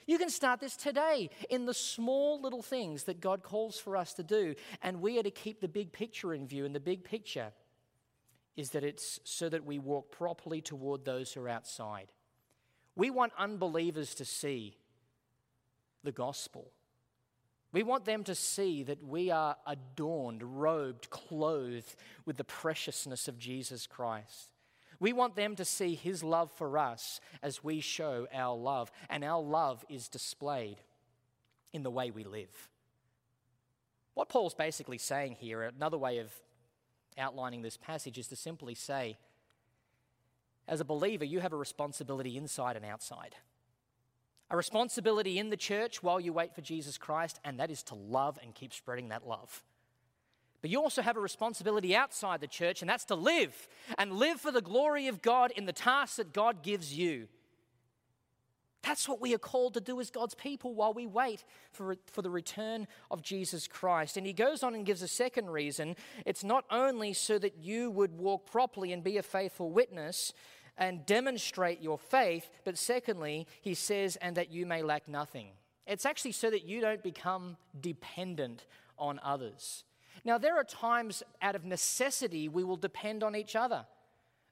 You 0.07 0.19
can 0.19 0.29
start 0.29 0.61
this 0.61 0.77
today 0.77 1.31
in 1.49 1.65
the 1.65 1.73
small 1.73 2.41
little 2.41 2.63
things 2.63 3.05
that 3.05 3.21
God 3.21 3.43
calls 3.43 3.79
for 3.79 3.97
us 3.97 4.13
to 4.15 4.23
do. 4.23 4.55
And 4.83 5.01
we 5.01 5.19
are 5.19 5.23
to 5.23 5.31
keep 5.31 5.61
the 5.61 5.69
big 5.69 5.93
picture 5.93 6.35
in 6.35 6.47
view. 6.47 6.67
And 6.67 6.75
the 6.75 6.81
big 6.81 7.05
picture 7.05 7.53
is 8.57 8.71
that 8.71 8.85
it's 8.85 9.19
so 9.25 9.49
that 9.49 9.65
we 9.65 9.79
walk 9.79 10.11
properly 10.11 10.61
toward 10.61 11.05
those 11.05 11.33
who 11.33 11.43
are 11.43 11.49
outside. 11.49 12.13
We 12.95 13.11
want 13.11 13.33
unbelievers 13.39 14.15
to 14.17 14.25
see 14.25 14.77
the 16.05 16.13
gospel. 16.13 16.71
We 17.75 17.83
want 17.83 18.05
them 18.05 18.22
to 18.25 18.37
see 18.37 18.85
that 18.85 19.05
we 19.05 19.33
are 19.33 19.57
adorned, 19.66 20.61
robed, 20.61 21.11
clothed 21.11 21.97
with 22.25 22.37
the 22.37 22.45
preciousness 22.45 23.27
of 23.27 23.37
Jesus 23.37 23.89
Christ. 23.89 24.51
We 25.01 25.12
want 25.12 25.35
them 25.35 25.57
to 25.57 25.64
see 25.64 25.97
his 25.97 26.22
love 26.22 26.53
for 26.53 26.79
us 26.79 27.20
as 27.43 27.64
we 27.64 27.81
show 27.81 28.29
our 28.33 28.57
love, 28.57 28.93
and 29.11 29.25
our 29.25 29.43
love 29.43 29.85
is 29.89 30.09
displayed 30.09 30.77
in 31.72 31.83
the 31.83 31.91
way 31.91 32.12
we 32.12 32.22
live. 32.22 32.70
What 34.14 34.29
Paul's 34.29 34.55
basically 34.55 34.99
saying 34.99 35.39
here, 35.41 35.62
another 35.62 35.99
way 35.99 36.18
of 36.18 36.33
outlining 37.18 37.62
this 37.62 37.77
passage, 37.77 38.18
is 38.18 38.29
to 38.29 38.37
simply 38.37 38.77
say, 38.77 39.18
as 40.68 40.81
a 40.81 40.85
believer, 40.85 41.25
you 41.25 41.41
have 41.41 41.53
a 41.53 41.57
responsibility 41.57 42.37
inside 42.37 42.77
and 42.77 42.85
outside 42.85 43.35
a 44.51 44.57
responsibility 44.57 45.39
in 45.39 45.51
the 45.51 45.57
church 45.57 46.03
while 46.03 46.21
you 46.21 46.33
wait 46.33 46.55
for 46.55 46.61
Jesus 46.61 46.99
Christ, 46.99 47.41
and 47.45 47.59
that 47.61 47.71
is 47.71 47.83
to 47.85 47.95
love 47.95 48.39
and 48.43 48.55
keep 48.55 48.73
spreading 48.73 49.09
that 49.09 49.27
love. 49.27 49.63
But 50.61 50.71
you 50.71 50.81
also 50.81 51.03
have 51.03 51.17
a 51.17 51.21
responsibility 51.21 51.95
outside 51.95 52.41
the 52.41 52.47
church, 52.47 52.81
and 52.81 52.89
that's 52.89 53.05
to 53.07 53.15
live 53.15 53.69
and 53.99 54.15
live 54.15 54.41
for 54.41 54.51
the 54.51 54.63
glory 54.63 55.09
of 55.09 55.21
God 55.21 55.53
in 55.57 55.67
the 55.67 55.73
tasks 55.73 56.17
that 56.17 56.33
God 56.33 56.63
gives 56.63 56.97
you. 56.97 57.29
That's 58.85 59.09
what 59.09 59.21
we 59.21 59.35
are 59.35 59.39
called 59.39 59.75
to 59.75 59.81
do 59.81 59.99
as 60.01 60.11
God's 60.11 60.35
people 60.35 60.75
while 60.75 60.93
we 60.93 61.07
wait 61.07 61.45
for, 61.73 61.97
for 62.13 62.21
the 62.21 62.31
return 62.31 62.87
of 63.11 63.23
Jesus 63.23 63.67
Christ. 63.67 64.19
And 64.19 64.27
he 64.27 64.35
goes 64.35 64.63
on 64.63 64.75
and 64.75 64.85
gives 64.85 65.01
a 65.01 65.09
second 65.09 65.49
reason. 65.49 65.97
It's 66.27 66.45
not 66.45 66.65
only 66.71 67.15
so 67.15 67.39
that 67.39 67.57
you 67.59 67.91
would 67.91 68.19
walk 68.19 68.51
properly 68.51 68.93
and 68.93 69.03
be 69.03 69.17
a 69.17 69.23
faithful 69.23 69.71
witness, 69.71 70.35
and 70.77 71.07
demonstrate 71.07 71.81
your 71.81 71.99
faith. 71.99 72.49
But 72.64 72.79
secondly, 72.79 73.47
he 73.61 73.75
says, 73.75 74.16
and 74.16 74.37
that 74.37 74.51
you 74.51 74.66
may 74.66 74.83
lack 74.83 75.09
nothing. 75.09 75.49
It's 75.87 76.07
actually 76.07 76.33
so 76.33 76.51
that 76.51 76.64
you 76.64 76.81
don't 76.81 77.03
become 77.03 77.57
dependent 77.81 78.66
on 78.99 79.20
others. 79.22 79.85
Now, 80.25 80.39
there 80.39 80.57
are 80.57 80.64
times 80.64 81.22
out 81.43 81.55
of 81.55 81.64
necessity 81.64 82.49
we 82.49 82.64
will 82.64 82.77
depend 82.77 83.22
on 83.22 83.37
each 83.37 83.57
other. 83.57 83.85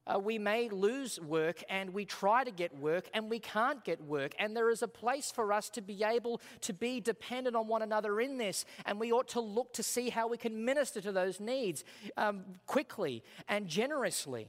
Uh, 0.04 0.18
we 0.18 0.36
may 0.36 0.68
lose 0.68 1.20
work 1.20 1.62
and 1.70 1.94
we 1.94 2.04
try 2.04 2.42
to 2.42 2.50
get 2.50 2.76
work 2.76 3.08
and 3.14 3.30
we 3.30 3.38
can't 3.38 3.84
get 3.84 4.02
work. 4.04 4.34
And 4.38 4.56
there 4.56 4.68
is 4.68 4.82
a 4.82 4.88
place 4.88 5.30
for 5.30 5.52
us 5.52 5.70
to 5.70 5.80
be 5.80 6.02
able 6.02 6.40
to 6.62 6.72
be 6.72 7.00
dependent 7.00 7.54
on 7.54 7.68
one 7.68 7.82
another 7.82 8.20
in 8.20 8.36
this. 8.36 8.64
And 8.84 8.98
we 8.98 9.12
ought 9.12 9.28
to 9.28 9.40
look 9.40 9.72
to 9.74 9.82
see 9.82 10.10
how 10.10 10.26
we 10.26 10.36
can 10.36 10.64
minister 10.64 11.00
to 11.02 11.12
those 11.12 11.38
needs 11.38 11.84
um, 12.16 12.42
quickly 12.66 13.22
and 13.48 13.68
generously. 13.68 14.48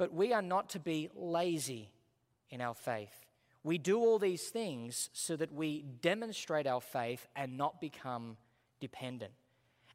But 0.00 0.14
we 0.14 0.32
are 0.32 0.40
not 0.40 0.70
to 0.70 0.78
be 0.78 1.10
lazy 1.14 1.90
in 2.48 2.62
our 2.62 2.72
faith. 2.72 3.26
We 3.62 3.76
do 3.76 3.98
all 3.98 4.18
these 4.18 4.48
things 4.48 5.10
so 5.12 5.36
that 5.36 5.52
we 5.52 5.84
demonstrate 6.00 6.66
our 6.66 6.80
faith 6.80 7.28
and 7.36 7.58
not 7.58 7.82
become 7.82 8.38
dependent. 8.80 9.32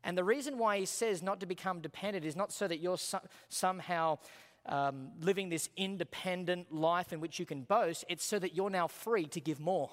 And 0.03 0.16
the 0.16 0.24
reason 0.24 0.60
why 0.60 0.78
he 0.78 0.86
says 0.86 1.24
not 1.24 1.39
to 1.39 1.47
become 1.47 1.82
dependent 1.82 2.24
is 2.24 2.36
not 2.36 2.51
so 2.51 2.68
that 2.68 2.78
you're 2.78 2.99
so- 2.99 3.28
somehow 3.49 4.20
um, 4.68 5.10
living 5.22 5.49
this 5.49 5.70
independent 5.76 6.72
life 6.72 7.12
in 7.12 7.20
which 7.20 7.39
you 7.39 7.47
can 7.47 7.64
boast, 7.64 8.06
it's 8.08 8.24
so 8.24 8.38
that 8.38 8.53
you're 8.53 8.70
now 8.70 8.88
free 8.88 9.26
to 9.26 9.41
give 9.41 9.60
more, 9.60 9.89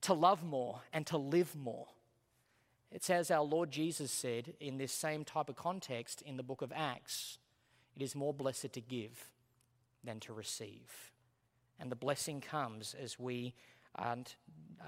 to 0.00 0.14
love 0.14 0.42
more, 0.42 0.80
and 0.94 1.06
to 1.08 1.18
live 1.18 1.54
more. 1.54 1.88
It's 2.90 3.10
as 3.10 3.30
our 3.30 3.44
Lord 3.44 3.70
Jesus 3.70 4.10
said 4.10 4.54
in 4.58 4.78
this 4.78 4.92
same 4.92 5.22
type 5.22 5.50
of 5.50 5.56
context 5.56 6.22
in 6.22 6.38
the 6.38 6.42
book 6.42 6.62
of 6.62 6.72
Acts 6.74 7.36
it 7.96 8.02
is 8.02 8.14
more 8.14 8.34
blessed 8.34 8.72
to 8.74 8.80
give 8.80 9.32
than 10.04 10.20
to 10.20 10.32
receive. 10.32 11.12
And 11.80 11.90
the 11.90 11.96
blessing 11.96 12.40
comes 12.40 12.94
as 13.02 13.18
we 13.18 13.54
aren't 13.94 14.36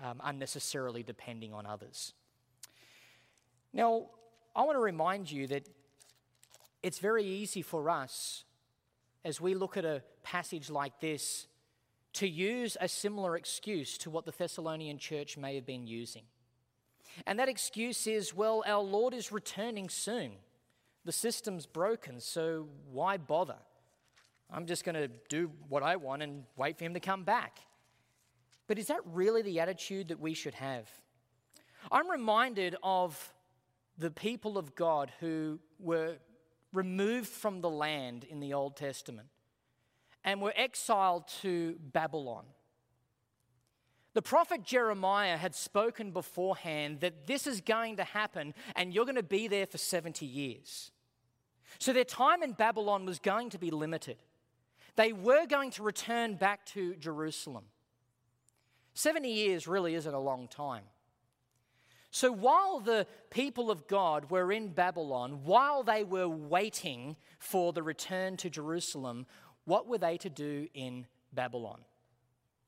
um, 0.05 0.21
unnecessarily 0.23 1.03
depending 1.03 1.53
on 1.53 1.67
others. 1.67 2.13
Now, 3.73 4.07
I 4.55 4.63
want 4.63 4.77
to 4.77 4.81
remind 4.81 5.31
you 5.31 5.47
that 5.49 5.69
it's 6.83 6.99
very 6.99 7.25
easy 7.25 7.63
for 7.63 7.91
us, 7.91 8.45
as 9.25 9.41
we 9.41 9.55
look 9.55 9.77
at 9.77 9.85
a 9.85 10.03
passage 10.23 10.71
like 10.71 11.01
this, 11.01 11.47
to 12.15 12.29
use 12.29 12.77
a 12.81 12.89
similar 12.89 13.37
excuse 13.37 13.99
to 13.99 14.11
what 14.11 14.25
the 14.25 14.33
Thessalonian 14.33 14.99
church 14.99 15.37
may 15.37 15.55
have 15.55 15.67
been 15.67 15.87
using. 15.87 16.23
And 17.27 17.39
that 17.39 17.49
excuse 17.49 18.07
is, 18.07 18.35
well, 18.35 18.63
our 18.67 18.83
Lord 18.83 19.13
is 19.15 19.33
returning 19.33 19.89
soon. 19.89 20.33
The 21.09 21.13
system's 21.13 21.65
broken, 21.65 22.21
so 22.21 22.69
why 22.93 23.17
bother? 23.17 23.57
I'm 24.51 24.67
just 24.67 24.85
going 24.85 24.95
to 24.95 25.09
do 25.31 25.51
what 25.71 25.83
I 25.83 25.97
want 25.97 26.23
and 26.23 26.45
wait 26.55 26.77
for 26.77 26.85
him 26.85 26.93
to 26.93 27.01
come 27.01 27.25
back. 27.25 27.61
But 28.67 28.79
is 28.79 28.89
that 28.89 29.01
really 29.07 29.41
the 29.41 29.59
attitude 29.59 30.09
that 30.09 30.21
we 30.21 30.35
should 30.35 30.53
have? 30.53 30.87
I'm 31.91 32.11
reminded 32.11 32.77
of 32.83 33.33
the 33.97 34.11
people 34.11 34.59
of 34.59 34.75
God 34.75 35.11
who 35.19 35.61
were 35.79 36.19
removed 36.75 37.29
from 37.31 37.63
the 37.63 37.71
land 37.71 38.25
in 38.25 38.39
the 38.39 38.53
Old 38.53 38.77
Testament 38.77 39.29
and 40.25 40.43
were 40.43 40.53
exiled 40.55 41.27
to 41.41 41.79
Babylon. 41.81 42.45
The 44.13 44.21
prophet 44.21 44.63
Jeremiah 44.63 45.39
had 45.39 45.55
spoken 45.55 46.11
beforehand 46.11 47.01
that 47.01 47.27
this 47.27 47.47
is 47.47 47.63
going 47.63 47.97
to 47.97 48.05
happen 48.05 48.53
and 48.77 48.93
you're 48.93 49.07
going 49.07 49.15
to 49.15 49.23
be 49.23 49.49
there 49.49 49.65
for 49.65 49.79
70 49.79 50.27
years. 50.27 50.91
So 51.79 51.93
their 51.93 52.05
time 52.05 52.43
in 52.43 52.53
Babylon 52.53 53.05
was 53.07 53.19
going 53.19 53.51
to 53.51 53.59
be 53.59 53.71
limited. 53.71 54.17
They 54.97 55.13
were 55.13 55.47
going 55.47 55.71
to 55.73 55.83
return 55.83 56.35
back 56.35 56.65
to 56.67 56.95
Jerusalem. 56.97 57.65
70 58.95 59.31
years 59.31 59.69
really 59.69 59.95
isn't 59.95 60.13
a 60.13 60.19
long 60.19 60.49
time. 60.49 60.83
So 62.11 62.33
while 62.33 62.81
the 62.81 63.07
people 63.31 63.71
of 63.71 63.87
God 63.87 64.31
were 64.31 64.51
in 64.51 64.69
Babylon, 64.69 65.45
while 65.45 65.83
they 65.83 66.05
were 66.05 66.29
waiting 66.29 67.17
for 67.39 67.73
the 67.73 67.83
return 67.83 68.37
to 68.39 68.51
Jerusalem, 68.51 69.27
what 69.67 69.87
were 69.87 69.99
they 69.99 70.17
to 70.19 70.31
do 70.31 70.67
in 70.75 71.07
Babylon? 71.33 71.81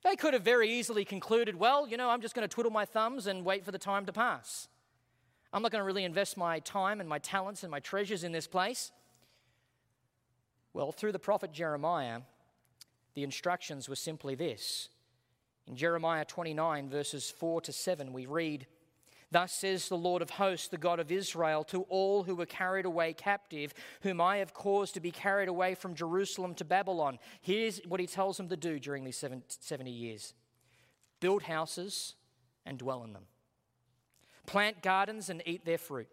They 0.05 0.17
could 0.17 0.35
have 0.35 0.43
very 0.43 0.71
easily 0.71 1.05
concluded, 1.05 1.57
well, 1.57 1.89
you 1.89 1.97
know, 1.97 2.11
I'm 2.11 2.21
just 2.21 2.35
going 2.35 2.47
to 2.47 2.55
twiddle 2.55 2.73
my 2.73 2.85
thumbs 2.85 3.27
and 3.27 3.45
wait 3.45 3.65
for 3.65 3.73
the 3.73 3.79
time 3.79 4.07
to 4.07 4.13
pass. 4.13 4.69
I'm 5.53 5.63
not 5.63 5.73
going 5.73 5.81
to 5.81 5.87
really 5.87 6.05
invest 6.05 6.37
my 6.37 6.61
time 6.61 7.01
and 7.01 7.09
my 7.09 7.19
talents 7.19 7.63
and 7.63 7.71
my 7.71 7.81
treasures 7.81 8.25
in 8.25 8.33
this 8.33 8.47
place. 8.47 8.93
Well, 10.73 10.93
through 10.93 11.13
the 11.13 11.19
prophet 11.19 11.53
Jeremiah, 11.53 12.21
the 13.15 13.25
instructions 13.25 13.89
were 13.89 13.97
simply 13.97 14.35
this. 14.35 14.89
In 15.67 15.75
Jeremiah 15.77 16.25
29, 16.25 16.89
verses 16.89 17.31
4 17.31 17.61
to 17.63 17.73
7, 17.73 18.13
we 18.13 18.27
read, 18.27 18.67
Thus 19.33 19.53
says 19.53 19.89
the 19.89 19.97
Lord 19.97 20.23
of 20.23 20.31
hosts, 20.31 20.69
the 20.69 20.79
God 20.79 20.99
of 20.99 21.13
Israel, 21.13 21.63
to 21.65 21.83
all 21.83 22.25
who 22.25 22.35
were 22.35 22.47
carried 22.47 22.85
away 22.85 23.13
captive, 23.13 23.73
whom 24.03 24.21
I 24.21 24.39
have 24.39 24.55
caused 24.55 24.95
to 24.95 25.01
be 25.01 25.13
carried 25.13 25.49
away 25.49 25.75
from 25.75 25.95
Jerusalem 25.95 26.55
to 26.57 26.65
Babylon. 26.65 27.19
Here's 27.41 27.79
what 27.87 28.01
he 28.01 28.07
tells 28.07 28.37
them 28.37 28.49
to 28.49 28.57
do 28.57 28.81
during 28.81 29.05
these 29.05 29.25
70 29.61 29.91
years 29.91 30.35
build 31.21 31.43
houses 31.43 32.15
and 32.67 32.79
dwell 32.79 33.05
in 33.05 33.13
them, 33.13 33.27
plant 34.47 34.83
gardens 34.83 35.31
and 35.31 35.43
eat 35.47 35.65
their 35.65 35.79
fruit, 35.79 36.09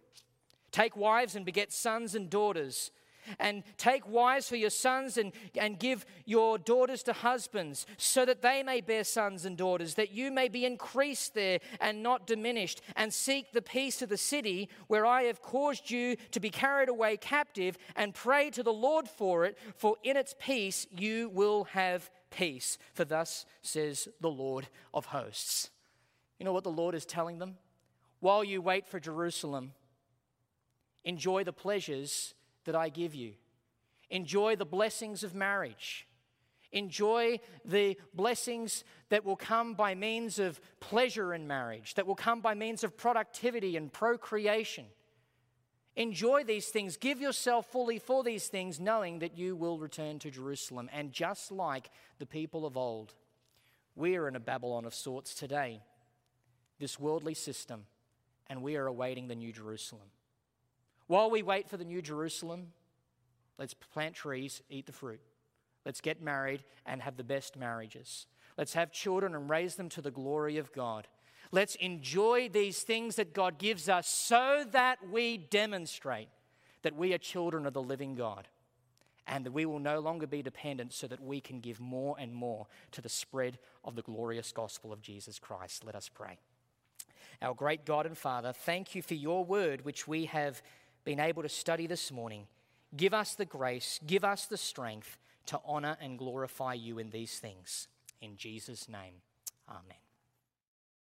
take 0.72 0.96
wives 0.96 1.36
and 1.36 1.46
beget 1.46 1.72
sons 1.72 2.16
and 2.16 2.30
daughters 2.30 2.92
and 3.40 3.64
take 3.78 4.08
wives 4.08 4.48
for 4.48 4.56
your 4.56 4.70
sons 4.70 5.18
and, 5.18 5.32
and 5.56 5.80
give 5.80 6.06
your 6.26 6.58
daughters 6.58 7.04
to 7.04 7.14
husbands, 7.14 7.86
so 7.98 8.26
that 8.26 8.42
they 8.42 8.64
may 8.64 8.82
bear 8.82 9.04
sons 9.04 9.46
and 9.46 9.58
daughters, 9.58 9.96
that 9.96 10.12
you 10.12 10.32
may 10.32 10.48
be 10.48 10.66
increased 10.66 11.34
there 11.34 11.60
and 11.80 12.04
not 12.04 12.28
diminished, 12.28 12.82
and 12.96 13.14
seek 13.14 13.52
the 13.52 13.62
peace 13.62 14.02
of 14.02 14.10
the 14.10 14.18
city 14.18 14.70
where 14.88 15.06
I 15.06 15.24
have 15.24 15.42
caused 15.42 15.92
you 15.92 16.16
to 16.32 16.40
be 16.40 16.50
carried 16.50 16.90
away 16.90 17.18
captive, 17.18 17.78
and 17.96 18.14
pray 18.14 18.50
to 18.52 18.64
the 18.64 18.74
Lord 18.74 19.08
for 19.08 19.46
it, 19.46 19.58
for 19.76 19.96
in 20.04 20.18
its 20.18 20.36
peace 20.40 20.88
you 20.96 21.30
will 21.30 21.66
have 21.66 22.10
peace. 22.30 22.78
For 22.94 23.06
thus 23.06 23.46
says 23.62 24.08
the 24.22 24.30
Lord 24.30 24.68
of 24.94 25.08
hosts. 25.08 25.70
You 26.40 26.46
know 26.46 26.54
what 26.54 26.64
the 26.64 26.72
Lord 26.72 26.94
is 26.94 27.06
telling 27.06 27.40
them? 27.40 27.58
While 28.20 28.44
you 28.44 28.62
wait 28.62 28.88
for 28.88 29.00
Jerusalem, 29.00 29.74
enjoy 31.04 31.44
the 31.44 31.54
pleasures 31.54 32.34
that 32.66 32.76
I 32.76 32.90
give 32.90 33.14
you. 33.14 33.34
Enjoy 34.10 34.56
the 34.56 34.66
blessings 34.66 35.24
of 35.24 35.36
marriage. 35.36 36.08
Enjoy 36.72 37.40
the 37.64 37.98
blessings 38.14 38.84
that 39.10 39.24
will 39.24 39.36
come 39.36 39.74
by 39.74 39.96
means 39.96 40.38
of 40.40 40.60
pleasure 40.80 41.34
in 41.34 41.48
marriage, 41.48 41.94
that 41.94 42.06
will 42.06 42.16
come 42.16 42.42
by 42.42 42.56
means 42.56 42.84
of 42.84 42.98
productivity 42.98 43.78
and 43.78 43.92
procreation. 43.92 44.86
Enjoy 45.96 46.44
these 46.44 46.68
things. 46.68 46.98
Give 46.98 47.20
yourself 47.20 47.66
fully 47.72 48.00
for 48.00 48.24
these 48.24 48.48
things, 48.48 48.80
knowing 48.80 49.20
that 49.20 49.38
you 49.38 49.56
will 49.56 49.80
return 49.80 50.20
to 50.20 50.30
Jerusalem. 50.30 50.90
And 50.94 51.12
just 51.12 51.52
like 51.52 51.90
the 52.20 52.26
people 52.26 52.66
of 52.66 52.78
old, 52.78 53.16
we 53.96 54.16
are 54.16 54.28
in 54.28 54.36
a 54.36 54.40
Babylon 54.40 54.86
of 54.86 54.94
sorts 54.94 55.34
today, 55.34 55.82
this 56.80 57.00
worldly 57.00 57.34
system, 57.34 57.86
and 58.50 58.62
we 58.62 58.76
are 58.76 58.88
awaiting 58.88 59.28
the 59.28 59.36
new 59.36 59.52
Jerusalem. 59.52 60.08
While 61.08 61.30
we 61.30 61.42
wait 61.42 61.70
for 61.70 61.78
the 61.78 61.86
new 61.86 62.02
Jerusalem, 62.02 62.74
let's 63.58 63.74
plant 63.74 64.16
trees, 64.16 64.62
eat 64.70 64.86
the 64.86 64.92
fruit. 64.92 65.22
Let's 65.86 66.02
get 66.02 66.22
married 66.22 66.64
and 66.86 67.02
have 67.02 67.16
the 67.16 67.24
best 67.24 67.56
marriages. 67.56 68.28
Let's 68.58 68.74
have 68.74 68.92
children 68.92 69.36
and 69.36 69.50
raise 69.50 69.76
them 69.76 69.90
to 69.90 70.02
the 70.02 70.12
glory 70.12 70.58
of 70.58 70.74
God. 70.74 71.08
Let's 71.52 71.76
enjoy 71.76 72.50
these 72.50 72.82
things 72.82 73.16
that 73.16 73.34
God 73.34 73.58
gives 73.58 73.88
us 73.88 74.08
so 74.08 74.66
that 74.72 74.98
we 75.10 75.38
demonstrate 75.38 76.28
that 76.82 76.96
we 76.96 77.14
are 77.14 77.18
children 77.18 77.66
of 77.66 77.74
the 77.74 77.82
living 77.82 78.16
God 78.16 78.48
and 79.28 79.46
that 79.46 79.52
we 79.52 79.66
will 79.66 79.80
no 79.80 80.00
longer 80.00 80.28
be 80.28 80.42
dependent 80.42 80.94
so 80.94 81.08
that 81.08 81.22
we 81.22 81.42
can 81.42 81.60
give 81.60 81.80
more 81.80 82.16
and 82.20 82.34
more 82.34 82.68
to 82.92 83.02
the 83.02 83.10
spread 83.10 83.60
of 83.84 83.96
the 83.96 84.02
glorious 84.02 84.52
gospel 84.52 84.92
of 84.92 85.02
Jesus 85.02 85.40
Christ. 85.40 85.86
Let 85.86 85.96
us 85.96 86.10
pray. 86.10 86.38
Our 87.42 87.54
great 87.54 87.86
God 87.86 88.06
and 88.06 88.18
Father, 88.18 88.52
thank 88.52 88.96
you 88.96 89.02
for 89.02 89.14
your 89.14 89.46
word, 89.46 89.86
which 89.86 90.08
we 90.08 90.26
have 90.26 90.62
been 91.06 91.20
able 91.20 91.44
to 91.44 91.50
study 91.50 91.88
this 91.88 92.12
morning. 92.12 92.48
Give 92.96 93.14
us 93.14 93.36
the 93.36 93.46
grace, 93.46 94.00
give 94.08 94.24
us 94.24 94.46
the 94.46 94.58
strength 94.58 95.18
to 95.48 95.60
honor 95.66 95.98
and 96.02 96.18
glorify 96.18 96.74
you 96.74 97.00
in 97.00 97.12
these 97.12 97.40
things. 97.40 97.88
In 98.22 98.38
Jesus' 98.38 98.90
name, 98.90 99.22
amen. 99.70 100.07